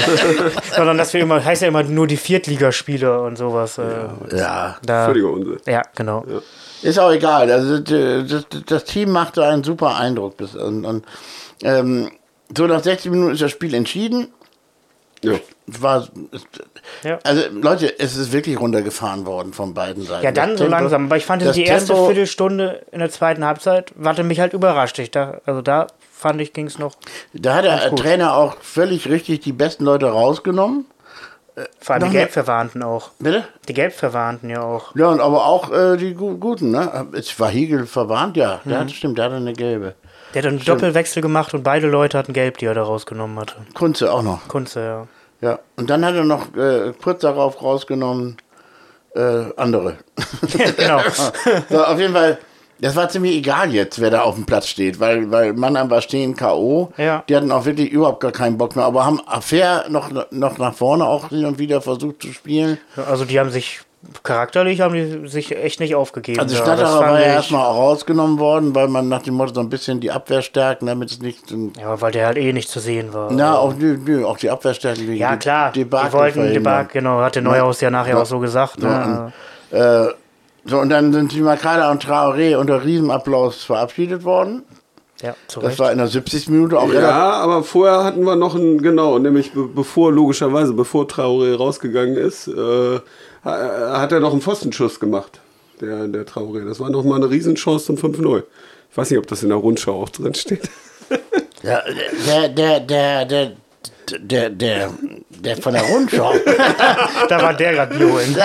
[0.76, 3.78] Sondern dass wir immer, heißt ja immer nur die Viertligaspieler und sowas.
[3.78, 5.58] äh, Ja, da, Völliger Unsinn.
[5.66, 6.24] ja, genau.
[6.82, 7.50] ist auch egal.
[7.50, 10.36] Also das, das, das Team machte einen super Eindruck.
[10.36, 11.04] Bis, und, und
[11.62, 12.10] ähm,
[12.56, 14.28] so nach 60 Minuten ist das Spiel entschieden.
[15.22, 15.34] Ja.
[15.66, 16.06] War,
[17.02, 17.18] Ja.
[17.24, 20.24] Also Leute, es ist wirklich runtergefahren worden von beiden Seiten.
[20.24, 21.06] Ja, dann Das so Tempo- langsam.
[21.06, 24.98] Aber ich fand die erste Tempo- Viertelstunde in der zweiten Halbzeit, hatte mich halt überrascht.
[24.98, 26.94] Ich da, also da fand ich, ging es noch.
[27.32, 27.98] Da hat der gut.
[27.98, 30.84] Trainer auch völlig richtig die besten Leute rausgenommen.
[31.80, 33.10] Vor allem Noch die Gelbverwarnten auch.
[33.18, 33.44] Bitte?
[33.66, 34.94] Die Gelbverwarnten ja auch.
[34.94, 37.06] Ja, und aber auch äh, die Gu- Guten, ne?
[37.14, 38.60] Es war Hegel verwarnt, ja.
[38.66, 38.80] Der Mhm.
[38.82, 39.94] hat, stimmt, der hatte eine gelbe.
[40.36, 43.54] Der hat einen Doppelwechsel gemacht und beide Leute hatten Gelb, die er da rausgenommen hatte.
[43.72, 44.46] Kunze auch noch.
[44.48, 45.06] Kunze, ja.
[45.40, 45.58] Ja.
[45.76, 48.36] Und dann hat er noch äh, kurz darauf rausgenommen,
[49.14, 49.96] äh, andere.
[50.76, 51.00] genau.
[51.70, 52.36] so, auf jeden Fall,
[52.78, 56.02] Das war ziemlich egal jetzt, wer da auf dem Platz steht, weil, weil Mannheim war
[56.02, 56.92] stehen K.O.
[56.98, 57.24] Ja.
[57.26, 60.74] Die hatten auch wirklich überhaupt gar keinen Bock mehr, aber haben fair noch, noch nach
[60.74, 62.76] vorne auch hin und wieder versucht zu spielen.
[63.08, 63.80] Also die haben sich
[64.22, 66.38] charakterlich haben die sich echt nicht aufgegeben.
[66.38, 69.68] Also Schnatterer war ja erstmal auch rausgenommen worden, weil man nach dem Motto so ein
[69.68, 71.52] bisschen die Abwehr stärken, damit es nicht.
[71.80, 73.32] Ja, weil der halt eh nicht zu sehen war.
[73.32, 75.00] Na, auch, nö, nö, auch die Abwehr stärken.
[75.06, 75.72] gegen ja, die klar.
[75.72, 76.52] Debakel die wollten.
[76.52, 78.22] Debakel, genau, hat der Neuhaus ja nachher Ja.
[78.22, 78.80] auch so gesagt.
[78.82, 79.32] Ne?
[79.70, 80.06] Äh,
[80.64, 84.62] so, und dann sind die Makala und Traoré unter Riesenapplaus verabschiedet worden.
[85.22, 85.78] Ja, zu Das Recht.
[85.78, 86.48] war in der 70.
[86.50, 86.92] Minute auch.
[86.92, 92.16] Ja, aber vorher hatten wir noch ein, genau, nämlich be bevor, logischerweise, bevor Traoré rausgegangen
[92.16, 93.00] ist, äh,
[93.46, 95.40] hat er noch einen Pfostenschuss gemacht,
[95.80, 96.66] der, der Traoré.
[96.66, 98.42] Das war noch mal eine Riesenchance zum 5-0.
[98.90, 100.68] Ich weiß nicht, ob das in der Rundschau auch drin steht.
[101.62, 101.82] Ja,
[102.26, 103.52] der, der, der, der,
[104.20, 104.90] der, der,
[105.30, 106.34] der von der Rundschau,
[107.28, 108.34] Da war der gerade Bio in.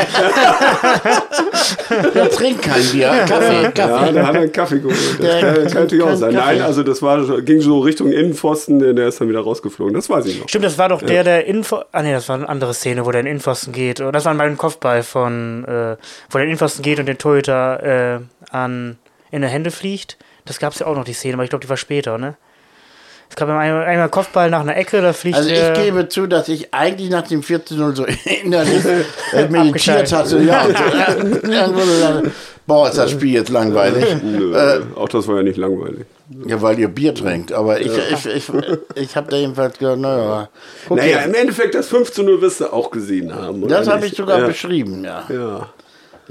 [2.13, 3.25] der trinkt kein Bier.
[3.27, 4.13] Kaffee, Ja, Kaffee.
[4.13, 4.97] da hat er einen Kaffee geholt.
[5.19, 6.33] Das Der kann, kann natürlich auch sein.
[6.33, 6.55] Kaffee.
[6.55, 9.93] Nein, also das war, ging so Richtung Innenpfosten, der, der ist dann wieder rausgeflogen.
[9.93, 10.49] Das weiß ich noch.
[10.49, 11.81] Stimmt, das war doch der, der Info.
[11.91, 14.01] Ah, nee, das war eine andere Szene, wo der in den Innenpfosten geht.
[14.01, 15.65] Und das war dem Kopfball von.
[15.65, 18.19] Äh, wo der in den Innenpfosten geht und den Torhüter äh,
[18.55, 18.97] an,
[19.31, 20.17] in die Hände fliegt.
[20.45, 22.35] Das gab es ja auch noch, die Szene, aber ich glaube, die war später, ne?
[23.31, 26.49] Es gab einmal, einmal Kopfball nach einer Ecke, da fliegt Also ich gebe zu, dass
[26.49, 28.05] ich eigentlich nach dem 14-0 so
[28.43, 28.83] innerlich
[29.31, 30.41] äh, meditiert hatte.
[30.43, 30.65] Ja,
[31.21, 32.31] und dachte,
[32.67, 34.17] boah, ist das Spiel jetzt langweilig.
[34.21, 36.05] Nö, Äh, auch das war ja nicht langweilig.
[36.45, 37.53] Ja, weil ihr Bier trinkt.
[37.53, 38.51] Aber ich, ich, ich,
[38.95, 40.49] ich habe da jedenfalls gedacht, naja.
[40.89, 40.99] Okay.
[40.99, 43.63] Naja, im Endeffekt das 5 zu 0 wirst du auch gesehen haben.
[43.63, 44.11] oder das habe nicht?
[44.11, 44.47] ich sogar ja.
[44.47, 45.23] beschrieben, ja.
[45.29, 45.69] Ja.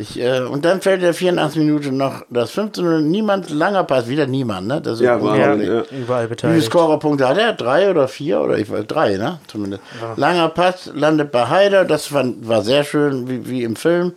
[0.00, 4.26] Ich, äh, und dann fällt der 84 Minuten noch das 15 niemand langer Pass, wieder
[4.26, 4.80] niemand, ne?
[4.80, 5.90] Das ist Ja, war- ja, unglaublich.
[5.90, 5.98] ja.
[5.98, 6.66] überall Wie viele beteiligt.
[6.66, 7.52] Scorerpunkte hat er?
[7.52, 8.40] Drei oder vier?
[8.40, 9.38] Oder ich weiß, drei, ne?
[9.46, 9.82] Zumindest.
[10.16, 14.12] Langer Pass landet bei Haider, das fand, war sehr schön, wie, wie im Film.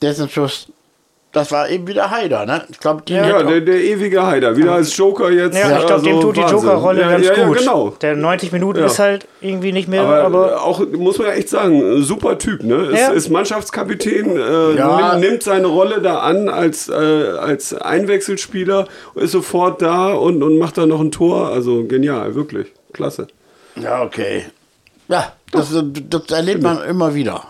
[0.00, 0.68] Dessen Schuss,
[1.32, 2.64] das war eben wieder Haider, ne?
[2.70, 5.56] Ich glaube, Ja, hätte der, der ewige Heider, wieder als Joker jetzt.
[5.56, 6.40] Ja, ich glaube, also dem tut die.
[6.40, 7.56] Joker-Rolle ja, ganz ja, gut.
[7.56, 7.90] Ja, genau.
[8.02, 8.86] Der 90 Minuten Ja.
[8.86, 12.64] ist halt irgendwie nicht mehr, Aber, aber, auch, muss man ja echt sagen, super Typ,
[12.64, 12.86] ne?
[12.86, 13.10] Ist, Ja.
[13.10, 15.10] ist Mannschaftskapitän, äh, Ja.
[15.14, 20.58] nimmt, nimmt seine Rolle da an als, äh, als Einwechselspieler, ist sofort da und, und
[20.58, 21.50] macht da noch ein Tor.
[21.50, 22.66] Also genial, wirklich.
[22.92, 23.28] Klasse.
[23.76, 24.46] Ja, okay.
[25.06, 25.68] Ja, das,
[26.08, 27.44] das erlebt man immer wieder.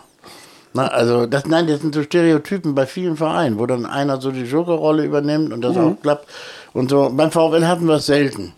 [0.72, 4.30] Na, also, das, nein, das sind so Stereotypen bei vielen Vereinen, wo dann einer so
[4.30, 5.82] die Jokerrolle übernimmt und das Mhm.
[5.82, 6.28] auch klappt.
[6.72, 8.52] Und so, beim VfL hatten wir es selten.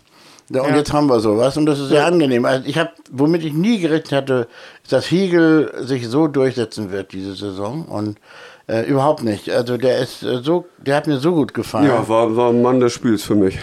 [0.49, 0.75] Ja, und Ja.
[0.77, 2.45] jetzt haben wir sowas und das ist sehr angenehm.
[2.45, 4.47] Also ich habe, womit ich nie gerechnet hatte,
[4.83, 8.17] ist, dass Hiegel sich so durchsetzen wird diese Saison und
[8.67, 9.49] äh, überhaupt nicht.
[9.49, 11.87] Also der ist äh, so, der hat mir so gut gefallen.
[11.87, 13.57] Ja, war, war ein Mann des Spiels für mich.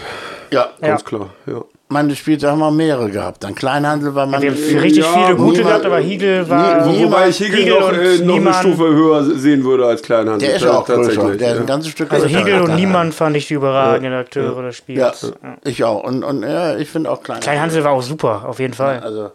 [0.51, 0.69] ja.
[0.81, 1.07] Ganz Ja.
[1.07, 1.29] klar.
[1.45, 1.63] Ja.
[1.91, 3.43] Man, das Spiel, da haben wir mehrere gehabt.
[3.43, 4.41] Dann Kleinhandel war man.
[4.41, 6.85] wir haben richtig Ja, viele gute niemand- gehabt, aber Hiegel war.
[6.87, 10.01] nie- Wobei ich Hegel Hegel noch, und äh, noch eine Stufe höher sehen würde als
[10.01, 10.47] Kleinhandel.
[10.47, 11.01] der ist ja auch größer.
[11.13, 11.59] Tatsächlich, Der ist ja.
[11.61, 12.25] ein ganzes Stück Also.
[12.27, 15.33] Hiegel und Niemann fand ich die überragenden Akteure des Ja, Spiels.
[15.65, 16.03] ich auch.
[16.03, 17.41] Und, und ja, ich finde auch Klein.
[17.41, 18.99] Klein Hansel war auch super, auf jeden Fall.
[18.99, 19.31] Also,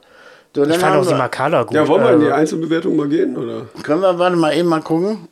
[0.54, 1.76] so, ich fand auch die Makala gut.
[1.76, 3.36] Ja, wollen wir in die also, Einzelbewertung mal gehen?
[3.36, 3.66] Oder?
[3.82, 5.28] können wir warte mal eben mal gucken.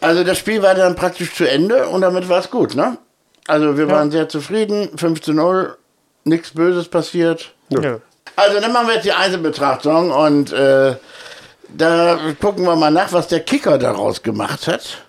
[0.00, 2.98] Also das Spiel war dann praktisch zu Ende und damit war es gut, ne?
[3.46, 5.76] Also wir waren sehr zufrieden, 5 zu 0,
[6.26, 7.52] nichts Böses passiert.
[7.70, 8.00] ja.
[8.34, 10.96] Also dann machen wir jetzt die Einzelbetrachtung und äh,
[11.74, 15.04] da gucken wir mal nach, was der Kicker daraus gemacht hat.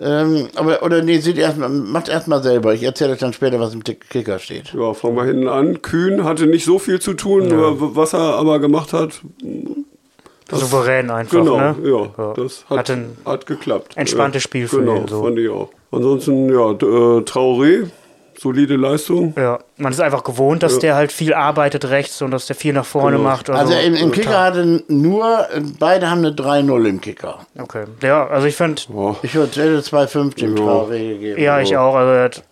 [0.00, 2.72] Ähm, aber, oder nee, sieht erst mal, macht erstmal selber.
[2.74, 4.72] Ich erzähle euch dann später, was im Kicker steht.
[4.72, 5.82] Ja, fangen wir hinten an.
[5.82, 9.20] Kühn hatte nicht so viel zu tun, nur w- was er aber gemacht hat,
[10.50, 11.76] Souverän einfach, genau, ne?
[11.82, 13.96] ja, das hat, Hat hat geklappt.
[13.96, 15.22] entspanntes ja, Spiel für genau, ihn, so.
[15.22, 15.68] fand ich auch.
[15.92, 17.88] Ansonsten, ja, äh, Traoré,
[18.40, 19.34] solide Leistung.
[19.36, 22.72] Ja, man ist einfach gewohnt, dass der halt viel arbeitet rechts und dass der viel
[22.72, 23.28] nach vorne Genau.
[23.28, 23.50] macht.
[23.50, 25.46] Also im, im Kicker hatte nur,
[25.78, 27.40] beide haben eine 3-0 im Kicker.
[27.58, 27.84] Okay.
[28.02, 29.16] Ja, also ich finde, Boah.
[29.22, 30.62] Ich hätte 2-5 dem Ja.
[30.62, 31.40] Traoré gegeben.
[31.42, 31.94] ja, ich auch.
[31.94, 32.42] Also er hat,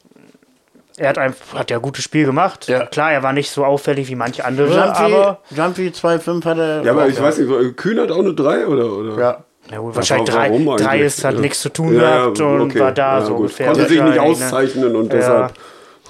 [0.99, 2.69] er hat, einfach, hat ja ein gutes Spiel gemacht.
[2.69, 2.87] Ja.
[2.87, 6.83] Klar, er war nicht so auffällig wie manche andere, Jumpy, aber Jumpy 2-5 hat er.
[6.85, 8.91] Ja, aber ich weiß nicht, Kühn hat auch eine 3 oder?
[8.93, 9.19] oder?
[9.19, 9.45] Ja.
[9.71, 11.41] ja, gut, wahrscheinlich drei, drei ist, hat Ja.
[11.41, 12.81] nichts zu tun Ja, gehabt ja, und okay.
[12.81, 13.41] war da Ja, so gut.
[13.41, 13.67] ungefähr.
[13.67, 14.23] Konnte sich nicht ne?
[14.23, 15.19] auszeichnen und Ja.
[15.19, 15.53] deshalb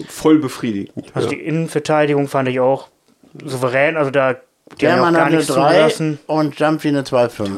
[0.09, 1.07] voll befriedigend.
[1.15, 1.35] Also ja.
[1.35, 2.89] die Innenverteidigung fand ich auch
[3.45, 3.97] souverän.
[3.97, 4.37] Also da
[4.81, 6.19] die haben ja auch German gar nichts 3 zugelassen.
[6.27, 7.49] und Jumpy eine 2-5.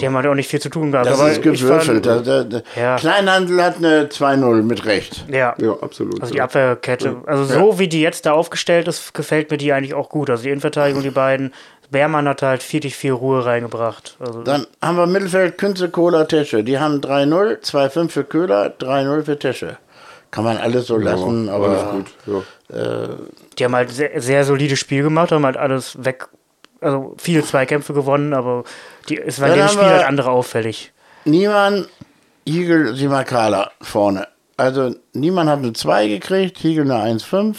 [0.00, 1.08] Die haben halt auch nicht viel zu tun gehabt.
[1.08, 2.04] Das aber ist gewürfelt.
[2.04, 2.96] Fand, Da- da- da- Ja.
[2.96, 5.24] Kleinhandel hat eine 2-0 mit Recht.
[5.30, 5.54] ja.
[5.58, 6.20] ja, absolut.
[6.20, 6.44] Also die ja.
[6.44, 10.28] Abwehrkette, also so wie die jetzt da aufgestellt ist, gefällt mir die eigentlich auch gut.
[10.28, 11.52] Also die Innenverteidigung, die beiden.
[11.88, 14.16] Beermann hat halt viel, viel Ruhe reingebracht.
[14.18, 16.64] Also Dann haben wir Mittelfeld Künze, Kohler, Tesche.
[16.64, 19.76] Die haben 3-0, 2-5 für Köhler, 3-0 für Tesche.
[20.36, 22.44] Kann man alles so lassen, ja, aber alles gut.
[22.70, 23.08] Ja.
[23.58, 26.28] die haben halt sehr, sehr solides Spiel gemacht, haben halt alles weg,
[26.82, 28.64] also viele Zweikämpfe gewonnen, aber
[29.08, 30.92] die, es war dem Spiel halt andere auffällig.
[31.24, 31.88] niemand,
[32.44, 34.28] Igel, Simakala vorne.
[34.58, 37.56] Also niemand hat eine 2 gekriegt, Hiegel eine 1,5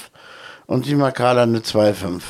[0.67, 2.21] und Simakala eine 2,5.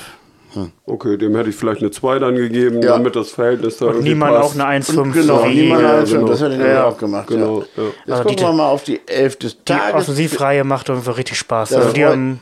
[0.85, 2.93] Okay, dem hätte ich vielleicht eine 2 dann gegeben, Ja.
[2.93, 4.49] damit das Verhältnis da irgendwie Niemand passt.
[4.49, 5.13] auch eine 1,5.
[5.13, 6.13] Genau, wie- niemand Ja, hat eine 1,5.
[6.13, 6.27] genau.
[6.27, 6.85] Das hat er nämlich Ja.
[6.85, 7.27] auch gemacht.
[7.27, 7.65] Genau, Ja.
[7.77, 7.83] ja.
[7.83, 9.93] Jetzt Also gucken die- wir mal auf die 11 des Die Tages.
[9.95, 11.69] Offensivreihe macht irgendwie richtig Spaß.
[11.69, 12.39] Das Also die freut- haben,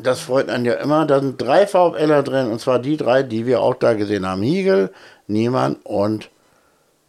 [0.00, 1.06] Das freut einen ja immer.
[1.06, 4.42] Da sind drei VfLer drin, und zwar die drei, die wir auch da gesehen haben.
[4.42, 4.90] Hiegel,
[5.26, 6.30] Niemann und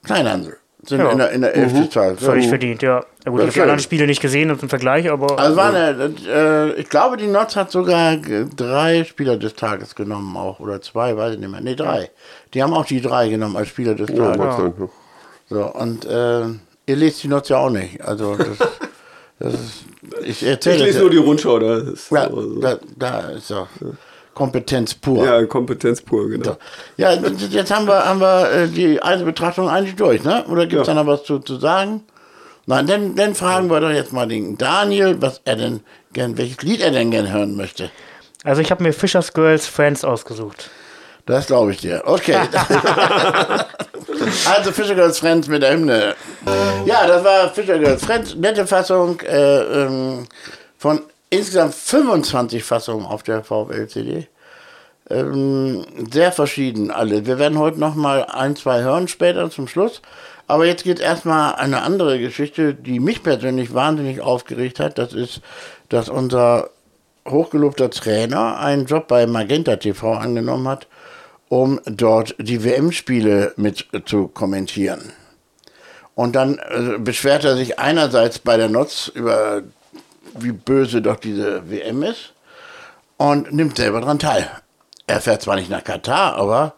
[0.04, 0.58] Kleinhansel.
[0.86, 1.12] Sind Ja.
[1.12, 2.24] in der, in der Elf des Tages.
[2.24, 2.50] völlig Ja.
[2.50, 3.04] verdient, ja.
[3.26, 6.13] ja gut, ich habe die anderen Spiele nicht gesehen im Vergleich, aber Also war eine,
[6.28, 8.15] äh, ich glaube, die Notz hat sogar
[8.56, 10.60] drei Spieler des Tages genommen auch.
[10.62, 11.60] Oder zwei, weiß ich nicht mehr.
[11.62, 12.10] Nee, drei.
[12.54, 14.74] Die haben auch die drei genommen als Spieler des Ja, Tages.
[14.80, 14.88] ja.
[15.50, 16.42] So, und äh,
[16.86, 18.02] ihr lest die Notz ja auch nicht.
[18.02, 18.58] Also das,
[19.39, 19.84] das ist,
[20.24, 22.60] ich Ich erzähle lese nur die Rundschau, da ist ja, so, so.
[22.62, 23.68] da, da ist doch
[24.39, 25.25] Kompetenz pur.
[25.25, 26.52] ja Kompetenz pur, genau.
[26.52, 26.58] So.
[26.95, 30.45] Ja, jetzt haben wir, haben wir äh, die Einzelbetrachtung eigentlich durch, ne?
[30.47, 30.93] Oder gibt es Ja.
[30.93, 32.06] da noch was zu, zu sagen?
[32.65, 35.82] Nein, dann, dann fragen wir doch jetzt mal den Daniel, was er denn
[36.13, 37.89] gern, welches Lied er denn gern hören möchte.
[38.45, 40.69] also ich habe mir Fishers Girls Friends ausgesucht.
[41.25, 42.02] Das glaube ich dir.
[42.06, 42.38] Okay.
[44.56, 46.15] also Fischer Girls Friends mit der Hymne.
[46.86, 48.36] Ja, das war Fischer Girls Friends.
[48.36, 50.28] Nette Fassung äh, ähm,
[50.78, 54.28] von insgesamt 25 Fassungen auf der VfL-CD.
[55.10, 57.26] Ähm, sehr verschieden alle.
[57.26, 60.02] Wir werden heute noch mal ein, zwei hören später zum Schluss.
[60.48, 64.98] Aber jetzt geht erstmal eine andere Geschichte, die mich persönlich wahnsinnig aufgeregt hat.
[64.98, 65.42] Das ist,
[65.89, 66.72] dass unser
[67.28, 70.88] hochgelobter Trainer einen Job bei Magenta TV angenommen hat,
[71.50, 75.13] um dort die WM-Spiele mit zu kommentieren.
[76.15, 79.62] Und dann äh, beschwert er sich einerseits bei der Notz über,
[80.38, 82.34] wie böse doch diese WM ist
[83.18, 84.50] und nimmt selber daran teil.
[85.08, 86.76] Er fährt zwar nicht nach Katar, aber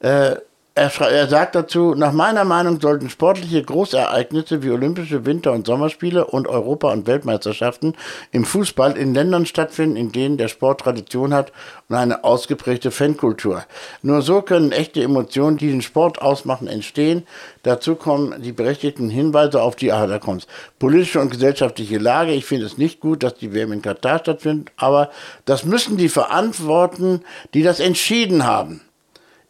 [0.00, 0.36] äh,
[0.74, 6.24] er, er sagt dazu, nach meiner Meinung sollten sportliche Großereignisse wie Olympische Winter- und Sommerspiele
[6.24, 7.94] und Europa- und Weltmeisterschaften
[8.30, 11.52] im Fußball in Ländern stattfinden, in denen der Sport Tradition hat
[11.88, 13.64] und eine ausgeprägte Fankultur.
[14.02, 17.26] Nur so können echte Emotionen, die den Sport ausmachen, entstehen.
[17.64, 20.46] Dazu kommen die berechtigten Hinweise auf die, ah, da kommt's,
[20.78, 22.32] politische und gesellschaftliche Lage.
[22.32, 25.10] Ich finde es nicht gut, dass die WM in Katar stattfindet, aber
[25.44, 27.22] das müssen die verantworten,
[27.54, 28.82] die das entschieden haben.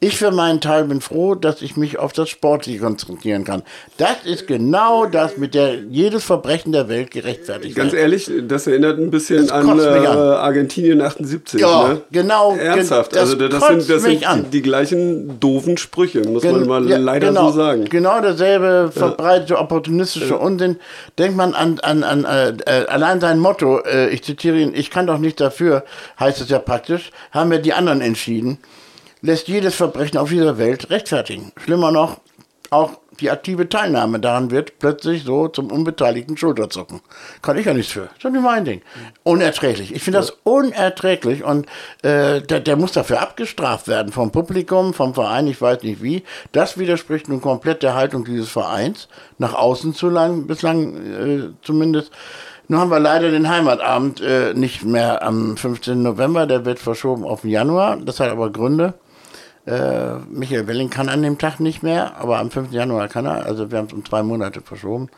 [0.03, 3.63] Ich für meinen Teil bin froh, dass ich mich auf das Sportliche konzentrieren kann.
[3.99, 8.01] Das ist genau das, mit der jedes Verbrechen der Welt gerechtfertigt Ganz wird.
[8.01, 10.17] ehrlich, das erinnert ein bisschen an äh, an.
[10.17, 11.61] Argentinien 78.
[11.61, 12.01] Ja, ne?
[12.11, 12.57] genau.
[12.57, 14.45] Ernsthaft, Das also das sind, das sind an.
[14.45, 17.85] die, die gleichen doofen Sprüche, muss Gen- man mal ja, leider genau, so sagen.
[17.85, 20.77] Genau derselbe verbreitete opportunistische Unsinn.
[21.19, 24.91] Denkt man an, an, an äh, äh, allein sein Motto, äh, ich zitiere ihn, ich
[24.91, 25.85] kann doch nicht dafür,
[26.19, 28.57] heißt es ja praktisch, haben wir die anderen entschieden,
[29.23, 31.53] lässt jedes Verbrechen auf dieser Welt rechtfertigen.
[31.57, 32.21] Schlimmer noch,
[32.71, 37.01] auch die aktive Teilnahme daran wird plötzlich so zum unbeteiligten Schulterzucken.
[37.43, 38.03] Kann ich ja nichts für.
[38.03, 38.83] Das ist doch nicht mein Ding.
[39.25, 39.95] Unerträglich.
[39.95, 41.67] Ich finde das unerträglich und
[42.03, 46.23] äh, der, der muss dafür abgestraft werden vom Publikum, vom Verein, ich weiß nicht wie.
[46.53, 52.13] Das widerspricht nun komplett der Haltung dieses Vereins, nach außen zu lang, bislang äh, zumindest.
[52.69, 56.03] Nun haben wir leider den Heimatabend äh, nicht mehr am 15.
[56.03, 57.97] November, der wird verschoben auf den Januar.
[57.97, 58.95] Das hat aber Gründe.
[59.71, 62.73] Äh, Michael Welling kann an dem Tag nicht mehr, aber am 5.
[62.73, 63.47] Januar kann er.
[63.47, 65.09] Also wir haben es um zwei Monate verschoben.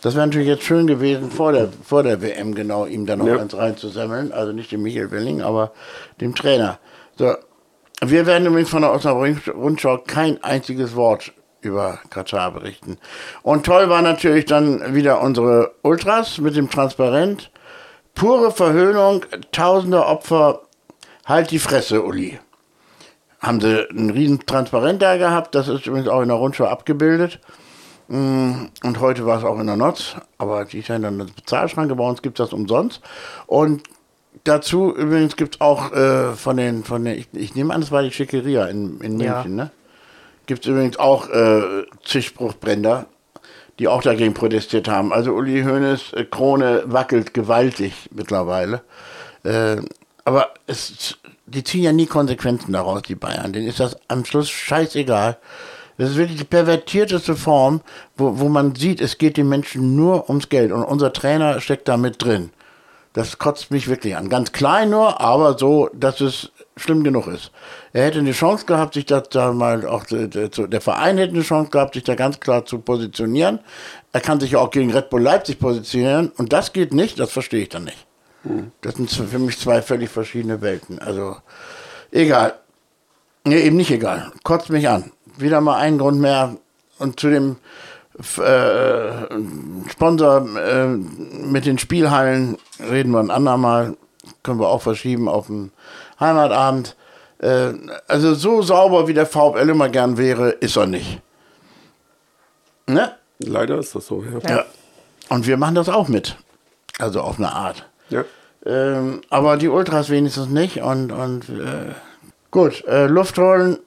[0.00, 3.26] Das wäre natürlich jetzt schön gewesen, vor der, vor der WM genau ihm dann noch
[3.26, 3.38] Ja.
[3.38, 4.32] eins reinzusammeln.
[4.32, 5.72] Also nicht dem Michael Welling, aber
[6.22, 6.78] dem Trainer.
[7.16, 7.34] So.
[8.00, 12.96] Wir werden übrigens von der Osnabrück Rundschau kein einziges Wort über Katar berichten.
[13.42, 17.50] Und toll war natürlich dann wieder unsere Ultras mit dem Transparent.
[18.14, 20.60] Pure Verhöhnung, tausende Opfer.
[21.26, 22.38] Halt die Fresse, Uli
[23.40, 25.54] haben sie einen riesen Transparent da gehabt.
[25.54, 27.38] Das ist übrigens auch in der Rundschau abgebildet.
[28.08, 31.10] Mm, Und heute war es auch in der Notz, aber die ist ja in der
[31.10, 31.94] Bezahlschranke.
[31.94, 33.00] Bei uns gibt es das umsonst.
[33.46, 33.82] Und
[34.44, 37.92] dazu übrigens gibt es auch äh, von den, von den ich, ich nehme an, das
[37.92, 39.34] war die Schickeria in, in Ja.
[39.34, 39.70] München, ne?
[40.46, 43.06] Gibt es übrigens auch äh, zig Spruchbränder,
[43.78, 45.12] die auch dagegen protestiert haben.
[45.12, 48.80] Also Uli Hoeneß äh, Krone wackelt gewaltig mittlerweile.
[49.44, 49.76] Äh,
[50.24, 53.52] aber es, die ziehen ja nie Konsequenzen daraus, die Bayern.
[53.52, 55.38] Denen ist das am Schluss scheißegal.
[55.96, 57.80] Das ist wirklich die pervertierteste Form,
[58.16, 60.70] wo, wo man sieht, es geht den Menschen nur ums Geld.
[60.70, 62.50] Und unser Trainer steckt da mit drin.
[63.14, 64.28] Das kotzt mich wirklich an.
[64.28, 67.50] Ganz klein nur, aber so, dass es schlimm genug ist.
[67.92, 71.34] Er hätte eine Chance gehabt, sich da, da mal auch, äh, der der Verein hätte
[71.34, 73.58] eine Chance gehabt, sich da ganz klar zu positionieren.
[74.12, 77.32] Er kann sich ja auch gegen Red Bull Leipzig positionieren und das geht nicht, das
[77.32, 78.07] verstehe ich dann nicht.
[78.80, 80.98] Das sind für mich zwei völlig verschiedene Welten.
[80.98, 81.36] Also,
[82.10, 82.54] egal.
[83.44, 84.32] Nee, eben nicht egal.
[84.42, 85.10] Kotzt mich an.
[85.36, 86.56] Wieder mal ein Grund mehr.
[86.98, 87.56] Und zu dem
[88.18, 93.96] äh, Sponsor äh, mit den Spielhallen reden wir ein andermal.
[94.42, 95.72] Können wir auch verschieben auf den
[96.18, 96.96] Heimatabend.
[97.38, 97.72] Äh,
[98.08, 101.20] also so sauber wie der VfL immer gern wäre, ist er nicht.
[102.86, 103.12] Ne?
[103.38, 104.48] Leider ist das so, ja.
[104.48, 104.64] Ja.
[105.28, 106.36] Und wir machen das auch mit.
[106.98, 107.87] Also auf eine Art.
[108.10, 108.24] Ja.
[108.66, 110.82] Ähm, aber die Ultras wenigstens nicht.
[110.82, 111.92] Und, und äh,
[112.50, 113.78] gut, äh, Luft holen,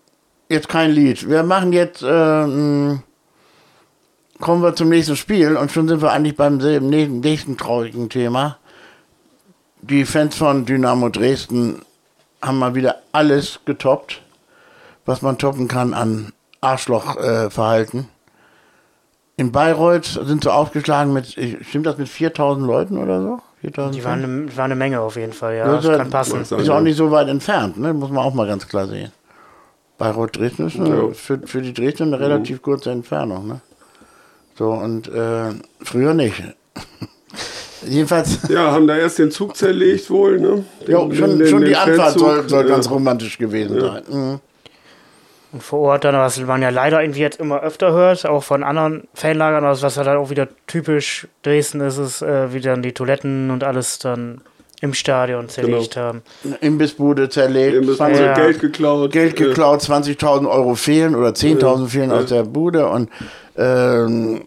[0.49, 1.29] jetzt kein Lied.
[1.29, 3.03] Wir machen jetzt, äh, mh,
[4.39, 8.57] kommen wir zum nächsten Spiel und schon sind wir eigentlich beim nächsten, nächsten traurigen Thema.
[9.81, 11.81] Die Fans von Dynamo Dresden
[12.41, 14.21] haben mal wieder alles getoppt,
[15.05, 17.99] was man toppen kann an Arschlochverhalten.
[18.01, 18.03] Äh.
[19.37, 21.35] In Bayreuth sind sie aufgeschlagen mit,
[21.67, 23.39] stimmt das mit 4000 Leuten oder so?
[23.61, 25.65] 4000 Die waren eine, war eine Menge auf jeden Fall, ja.
[25.71, 26.41] Das Das kann passen.
[26.41, 27.93] Ist auch nicht so weit entfernt, ne?
[27.93, 29.11] muss man auch mal ganz klar sehen.
[29.97, 31.09] Bayreuth Dresden ist eine, Ja.
[31.13, 33.47] für, für die Dresden eine relativ kurze Entfernung.
[33.47, 33.61] Ne?
[34.57, 35.51] So, und äh,
[35.83, 36.41] früher nicht.
[37.87, 40.63] Jedenfalls, Ja, haben da erst den Zug zerlegt wohl, ne?
[40.87, 42.75] Den- jo, schon, den- schon den die Anfahrt soll, soll ja.
[42.75, 44.03] ganz romantisch gewesen sein.
[44.09, 44.39] Mhm.
[45.53, 48.63] Und vor Ort dann, was man ja leider irgendwie jetzt immer öfter hört, auch von
[48.63, 52.93] anderen Fanlagern, also was halt auch wieder typisch Dresden ist, ist, äh, wie dann die
[52.93, 54.41] Toiletten und alles dann
[54.79, 56.21] im Stadion zerlegt haben.
[56.61, 58.33] Imbissbude zerlegt, 20 Ja.
[58.33, 59.11] Geld geklaut.
[59.11, 59.45] Geld Ja.
[59.47, 63.09] geklaut, 20.000 Euro fehlen oder 10.000 fehlen aus der Bude und
[63.57, 64.43] ähm,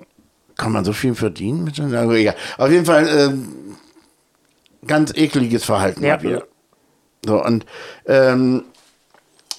[0.56, 1.64] kann man so viel verdienen?
[1.64, 2.34] Mit so einer- aber egal.
[2.58, 3.48] Auf jeden Fall ähm,
[4.86, 6.20] ganz ekliges Verhalten Ja.
[6.22, 6.44] wieder.
[7.24, 7.64] So und
[8.06, 8.64] ähm,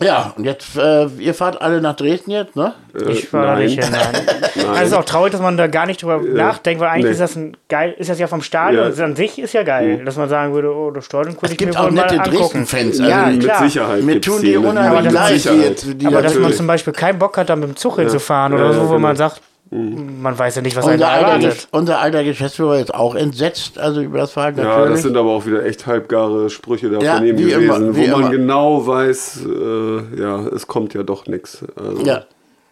[0.02, 2.74] ja, und jetzt, äh, ihr fahrt alle nach Dresden jetzt, ne?
[3.08, 3.66] Ich war da nein.
[3.66, 4.24] nicht hin, nein.
[4.68, 7.12] Also es ist auch traurig, dass man da gar nicht drüber nachdenkt, weil eigentlich nee.
[7.12, 9.04] ist das ein geil, ist das ja vom Stadion, Ja.
[9.06, 11.58] an sich ist ja geil, dass man sagen würde, oh, das Stadion könnte Es ich
[11.58, 12.30] gibt mir auch wohl mal nette.
[12.30, 13.00] Dresden-Fans.
[13.00, 13.62] Ja, also, klar.
[13.62, 14.04] Mit Sicherheit.
[14.04, 17.38] Mir tun die, unheimlich Aber das- leid, die Aber dass man zum Beispiel keinen Bock
[17.38, 19.00] hat, dann mit dem Zug hinzufahren oder Ja, so, wo genau.
[19.00, 19.42] man sagt,
[20.22, 23.78] man weiß ja nicht, was einen unser, da alter, unser alter Geschäftsführer ist auch entsetzt,
[23.80, 24.92] also über das Verhalten Ja, natürlich.
[24.92, 27.96] das sind aber auch wieder echt halbgare Sprüche da Ja, von ihm wie gewesen, immer,
[27.96, 28.30] wo man immer.
[28.30, 31.64] genau weiß, äh, ja, es kommt ja doch nichts.
[31.76, 32.24] Also, Ja.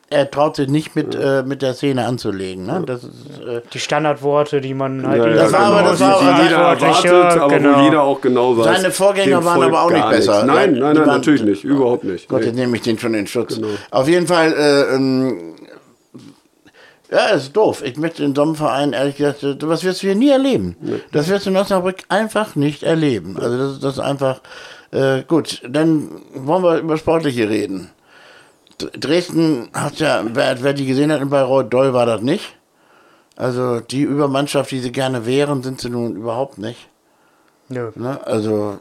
[0.10, 2.68] Er traut sich nicht mit, äh, mit der Szene anzulegen.
[2.68, 2.84] Ne?
[2.86, 3.10] Das ist,
[3.48, 5.90] äh, Die Standardworte, die man halt Ja, ja, Das war aber- genau.
[5.90, 7.80] das war die, die jeder erwartet, aber genau.
[7.80, 8.66] wo jeder auch genau weiß.
[8.78, 10.44] Seine Vorgänger waren aber auch nicht besser.
[10.44, 12.28] Nein, Ja, nein, die nein, waren- natürlich nicht, überhaupt nicht.
[12.30, 12.46] Gott, Nee.
[12.48, 13.56] jetzt nehme ich den schon in Schutz.
[13.56, 13.70] Genau.
[13.90, 15.53] Auf jeden Fall, äh, ähm,
[17.14, 17.84] ja, es ist doof.
[17.84, 20.76] Ich möchte den Sommerverein, ehrlich gesagt, was wirst du hier nie erleben.
[21.12, 23.38] Das wirst du in Osnabrück einfach nicht erleben.
[23.40, 24.42] Also das, das ist einfach,
[24.92, 27.92] äh, gut, dann wollen wir über Sportliche reden.
[28.78, 32.56] Dresden hat ja, wer, wer die gesehen hat in Bayreuth, doll war das nicht.
[33.36, 36.90] Also die Übermannschaft, die sie gerne wären, sind sie nun überhaupt nicht.
[37.70, 38.20] Nö, Ne?
[38.26, 38.80] Also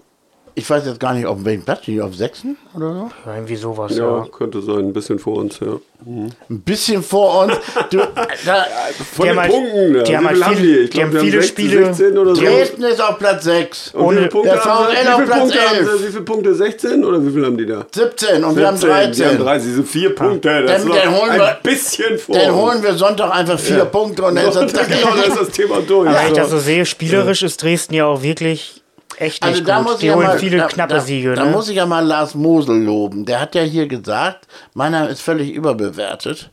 [0.55, 3.11] ich weiß jetzt gar nicht, auf welchem Platz, die auf sechsten oder so?
[3.27, 4.27] irgendwie sowas, Ja, ja.
[4.31, 5.79] könnte sein, ein bisschen vor uns, ja.
[6.05, 7.55] Ein bisschen vor uns.
[7.91, 7.99] Du,
[8.45, 8.67] da,
[9.15, 10.03] Von Die den haben halt- Punkten, ja.
[10.03, 10.77] die haben halt viel haben die?
[10.79, 12.43] Ich die glaub, haben wir viele 16, Spiele- 16 oder so.
[12.43, 13.95] Dresden ist auf Platz 6.
[13.95, 14.97] Und wie ohne- viele Punkte der haben sie?
[14.97, 15.91] VfL Wie auf viele Platz Punkte haben 11.
[15.99, 16.05] sie?
[16.05, 16.55] Wie viele Punkte?
[16.57, 17.87] 16 oder wie viel haben die da?
[17.95, 19.39] 17 und wir haben 17, Die haben 13.
[19.39, 20.49] 13, diese vier Punkte.
[20.67, 22.35] Das Dann- ist dann holen ein wir- bisschen vor.
[22.37, 25.49] Dann holen wir Sonntag einfach vier Punkte und dann ist das genau, dann ist das
[25.51, 26.09] Thema durch.
[26.09, 28.82] Aber ich das so sehe, spielerisch ist Dresden ja auch wirklich
[29.19, 29.85] echt nicht Also da gut.
[29.85, 31.35] muss ich Die ja holen mal, viele da, knappe da, Siege.
[31.35, 31.51] Da ne?
[31.51, 33.25] muss ich ja mal Lars Mosel loben.
[33.25, 36.51] Der hat ja hier gesagt, meiner ist völlig überbewertet.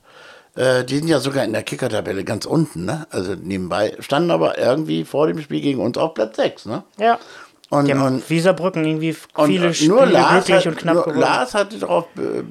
[0.55, 3.07] Äh, die sind ja sogar in der Kickertabelle ganz unten, ne?
[3.11, 6.83] Also nebenbei standen aber irgendwie vor dem Spiel gegen uns auf Platz 6, ne?
[6.97, 7.19] ja.
[7.71, 11.03] Und, haben und, Wieserbrücken irgendwie und viele nur Spiele Lars, glücklich hat, und knapp nur
[11.03, 11.19] gewonnen.
[11.19, 12.43] Lars hatte darauf be,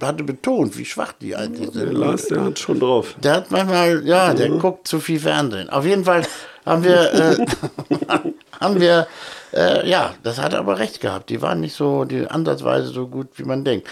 [0.00, 1.92] hatte betont, wie schwach die eigentlich sind.
[1.92, 3.14] Lars, der hat schon drauf.
[3.22, 5.68] Der hat manchmal, ja, der guckt zu viel Fernsehen.
[5.68, 6.22] Auf jeden Fall
[6.64, 7.36] haben wir, äh,
[8.60, 9.08] haben wir,
[9.52, 11.30] äh, ja, das hat er aber recht gehabt.
[11.30, 13.88] Die waren nicht so, die ansatzweise so gut, wie man denkt.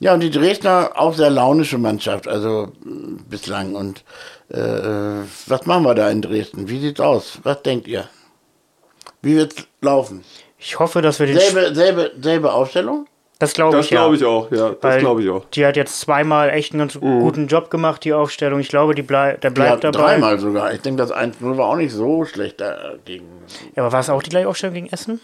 [0.00, 3.74] Ja, und die Dresdner auch sehr launische Mannschaft, also mh, bislang.
[3.74, 4.04] Und
[4.52, 6.68] äh, äh, was machen wir da in Dresden?
[6.68, 7.38] Wie sieht's aus?
[7.42, 8.08] Was denkt ihr?
[9.20, 10.24] Wie wird's laufen?
[10.58, 11.38] Ich hoffe, dass wir den.
[11.38, 13.06] Selbe, selbe, selbe Aufstellung?
[13.42, 14.00] Das glaube Das ich ja.
[14.00, 14.70] glaube ich auch, ja.
[14.80, 15.44] Das glaube ich auch.
[15.52, 18.60] Die hat jetzt zweimal echt einen ganz guten Job gemacht, die Aufstellung.
[18.60, 19.98] Ich glaube, die blei der Ja, bleibt dabei.
[20.12, 20.72] dreimal sogar.
[20.72, 23.26] Ich denke, das 1-0 war auch nicht so schlecht dagegen.
[23.76, 25.20] Ja, aber war es auch die gleiche Aufstellung gegen Essen?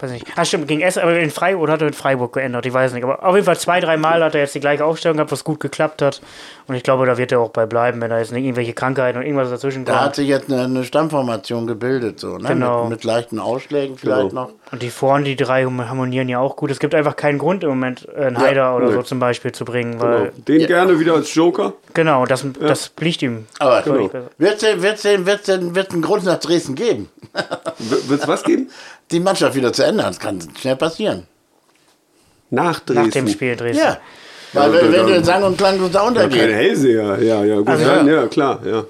[0.00, 0.26] Weiß nicht.
[0.36, 2.92] Ah, stimmt, gegen Essen, aber in Freiburg oder hat er in Freiburg geändert, ich weiß
[2.92, 3.02] nicht.
[3.02, 5.42] Aber auf jeden Fall zwei, drei Mal hat er jetzt die gleiche Aufstellung gehabt, was
[5.42, 6.20] gut geklappt hat.
[6.68, 9.18] Und ich glaube, da wird er auch bei bleiben, wenn da jetzt nicht irgendwelche Krankheiten
[9.18, 10.14] und irgendwas dazwischen Da hat kommt.
[10.16, 12.48] sich jetzt eine, eine Stammformation gebildet, so, ne?
[12.48, 12.82] Genau.
[12.82, 14.42] Mit, mit leichten Ausschlägen vielleicht Genau.
[14.44, 14.50] noch.
[14.70, 16.70] Und die vorne, die drei harmonieren ja auch gut.
[16.70, 18.92] Es gibt einfach keinen Grund im Moment, äh, einen Haider oder nee.
[18.92, 20.04] so zum Beispiel zu bringen, Genau.
[20.04, 21.72] weil, Den gerne wieder als Joker.
[21.94, 23.46] genau, das, das liegt ihm.
[23.58, 24.10] Aber Genau.
[24.38, 27.08] wird es den, wird's den, wird's den, wird's einen Grund nach Dresden geben,
[27.78, 28.68] Wird es was geben?
[29.10, 30.06] die Mannschaft wieder zu ändern?
[30.06, 31.26] Das kann schnell passieren.
[32.50, 33.04] Nach Dresden.
[33.04, 33.82] Nach dem Spiel Dresden.
[33.84, 33.98] Ja.
[34.54, 36.50] Weil Ja, wenn, wenn dann- du sang- und klanglos da Keine untergeht.
[36.54, 38.84] Hellseher, ja, ja, gut, Also- dann, ja, klar, ja.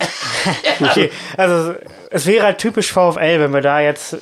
[0.80, 1.74] Okay, also
[2.10, 4.16] es wäre halt typisch VfL, wenn wir da jetzt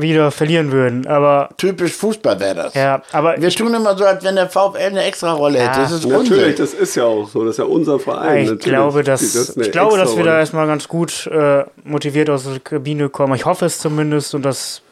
[0.00, 1.06] wieder verlieren würden.
[1.06, 2.74] Aber Typisch Fußball wäre das.
[2.74, 5.78] ja, aber Wir tun immer so, als wenn der VfL eine extra Rolle hätte.
[5.78, 5.82] Ja.
[5.82, 6.54] Das ist Natürlich, Unsinn.
[6.56, 8.38] das ist ja auch so, das ist ja unser Verein.
[8.38, 8.64] ich natürlich.
[8.64, 12.60] glaube, dass, Das ich glaube, dass wir da erstmal ganz gut äh, motiviert aus der
[12.60, 13.34] Kabine kommen.
[13.34, 14.82] Ich hoffe es zumindest und das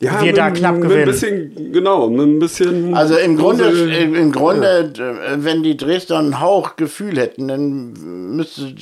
[0.00, 1.02] ja, wir mit, da knapp gewinnen.
[1.02, 2.94] Ein bisschen, genau, ein bisschen.
[2.94, 7.92] Also im Grunde, im im Grunde äh, wenn die Dresdner einen Hauch Gefühl hätten, dann
[8.36, 8.74] müsste,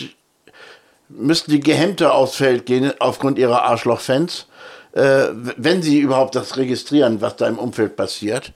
[1.09, 4.49] müssten die gehemmter aufs Feld gehen aufgrund ihrer Arschlochfans,
[4.95, 8.53] äh, wenn sie überhaupt das registrieren, was da im Umfeld passiert.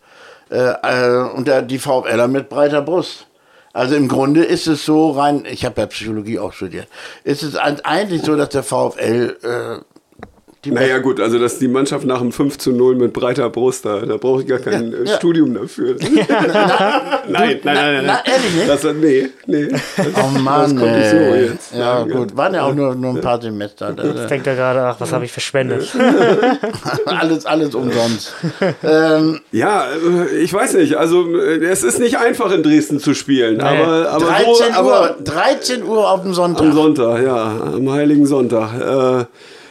[0.50, 3.26] Äh, äh, und der, die VfLer mit breiter Brust.
[3.72, 6.88] Also im Grunde ist es so rein, ich habe ja Psychologie auch studiert,
[7.22, 9.97] ist es eigentlich so, dass der VfL äh,
[10.64, 13.84] die Naja, gut, also dass die Mannschaft nach dem 5 zu 0 mit breiter Brust,
[13.84, 15.16] da, da brauche ich gar kein äh, ja.
[15.16, 15.94] Studium dafür.
[16.00, 16.10] nein,
[17.28, 18.68] nein, nein, nein, na, ehrlich nicht?
[18.68, 19.68] Das, nee, nee.
[19.68, 22.36] Das, Oh Mann, das konnte ich so jetzt Ja, sagen, gut.
[22.36, 23.92] Waren ja auch nur, nur ein paar Semester.
[23.92, 25.94] Das, äh, denkt er gerade, ach, was habe ich verschwendet.
[27.06, 28.34] alles, alles umsonst.
[28.82, 30.96] ähm, Ja, äh, ich weiß nicht.
[30.96, 35.02] Also äh, es ist nicht einfach in Dresden zu spielen, aber, aber 13 so, aber
[35.02, 36.72] Uhr, 13 Uhr auf dem am Sonntag.
[36.72, 38.80] Sonntag, ja, am Heiligen Sonntag.
[38.80, 39.24] Äh,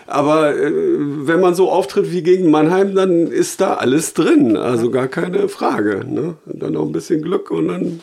[0.07, 4.57] aber äh, wenn man so auftritt wie gegen Mannheim, dann ist da alles drin.
[4.57, 6.03] Also gar keine Frage.
[6.07, 6.35] Ne?
[6.45, 8.01] Dann noch ein bisschen Glück und dann.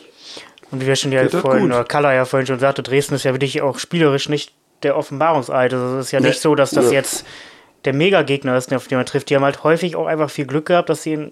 [0.71, 3.33] Und wie wir schon ja vorhin, oder Kalla ja vorhin schon sagte, Dresden ist ja
[3.33, 4.53] wirklich auch spielerisch nicht
[4.83, 5.73] der Offenbarungseid.
[5.73, 6.91] Also es ist ja nicht so, dass das Ja.
[6.93, 7.25] jetzt
[7.85, 9.29] der Mega-Gegner ist, auf den man trifft.
[9.29, 11.31] Die haben halt häufig auch einfach viel Glück gehabt, dass sie in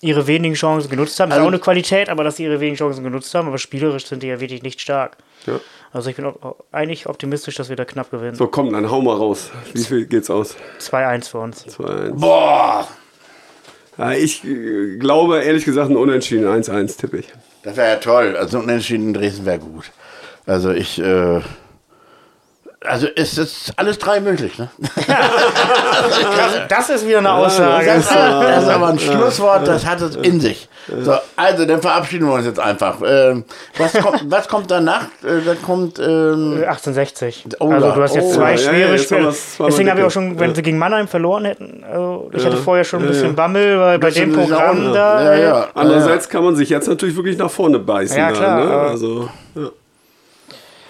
[0.00, 1.30] ihre wenigen Chancen genutzt haben.
[1.30, 3.48] Ist Also- auch eine Qualität, aber dass sie ihre wenigen Chancen genutzt haben.
[3.48, 5.16] Aber spielerisch sind die ja wirklich nicht stark.
[5.46, 5.60] Ja.
[5.92, 8.34] Also ich bin auch eigentlich optimistisch, dass wir da knapp gewinnen.
[8.36, 9.50] So, komm, dann hau mal raus.
[9.72, 10.56] Wie viel geht's aus?
[10.78, 11.64] 2-1 für uns.
[11.66, 12.20] 2-1.
[12.20, 12.86] Boah,
[13.96, 16.46] Ja, ich äh, glaube, ehrlich gesagt, ein Unentschieden.
[16.46, 17.26] 1-1 tippe ich.
[17.64, 18.36] das wäre ja toll.
[18.36, 19.90] Also ein Unentschieden in Dresden wäre gut.
[20.46, 21.40] Also ich, äh,
[22.84, 24.58] also es ist alles drei möglich.
[24.58, 24.68] Ne?
[26.68, 27.86] Das ist wieder eine Aussage.
[27.86, 30.68] Das, ist, das ist aber ein Schlusswort, das hat es in sich.
[31.00, 32.96] So, also dann verabschieden wir uns jetzt einfach.
[33.04, 33.44] Ähm,
[33.76, 35.04] was, kommt, was kommt danach?
[35.22, 37.46] Äh, da kommt ähm, 1860.
[37.58, 39.34] Oh also ja, du hast jetzt oh zwei ja, ja, schwere haben Spiele.
[39.66, 40.56] Deswegen habe ich auch schon, wenn Ja.
[40.56, 43.32] sie gegen Mannheim verloren hätten, also ich Ja, hatte vorher schon ein ja, bisschen ja.
[43.32, 45.22] Bammel, weil bei dem Programm da.
[45.22, 45.66] Ja, äh, ja.
[45.74, 48.16] Andererseits kann man sich jetzt natürlich wirklich nach vorne beißen.
[48.16, 48.70] Ja, klar, ne?
[48.70, 49.28] aber- Also,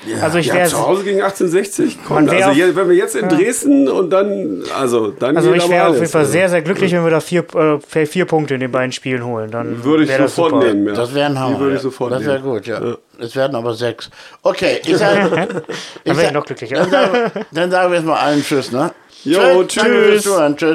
[0.07, 0.23] ja.
[0.23, 2.31] Also ich Ja, wäre zu Hause gegen 1860 Man kommt.
[2.31, 5.89] wär Also auf- wenn wir jetzt in Dresden und dann, also dann also ich wäre
[5.89, 8.71] auf jeden Fall sehr, sehr glücklich, wenn wir da vier, äh, vier- Punkte in den
[8.73, 9.51] beiden Spielen holen.
[9.51, 10.65] Dann Würde ich das sofort super.
[10.67, 10.87] nehmen.
[10.89, 10.93] Ja.
[10.95, 11.55] Das wäre ein Hammer.
[11.55, 11.83] Die würde ich ja.
[11.83, 12.53] sofort das wäre nehmen.
[12.55, 12.81] gut, ja.
[13.21, 14.09] Es werden aber sechs.
[14.43, 15.31] Okay, ich sag,
[16.05, 16.77] Dann wäre ich noch glücklicher.
[16.77, 18.93] Dann sagen, dann sagen wir jetzt mal allen Tschüss, ne?
[19.25, 20.23] Jo, tschüss.
[20.23, 20.57] Zuhören.
[20.57, 20.61] Tschüss.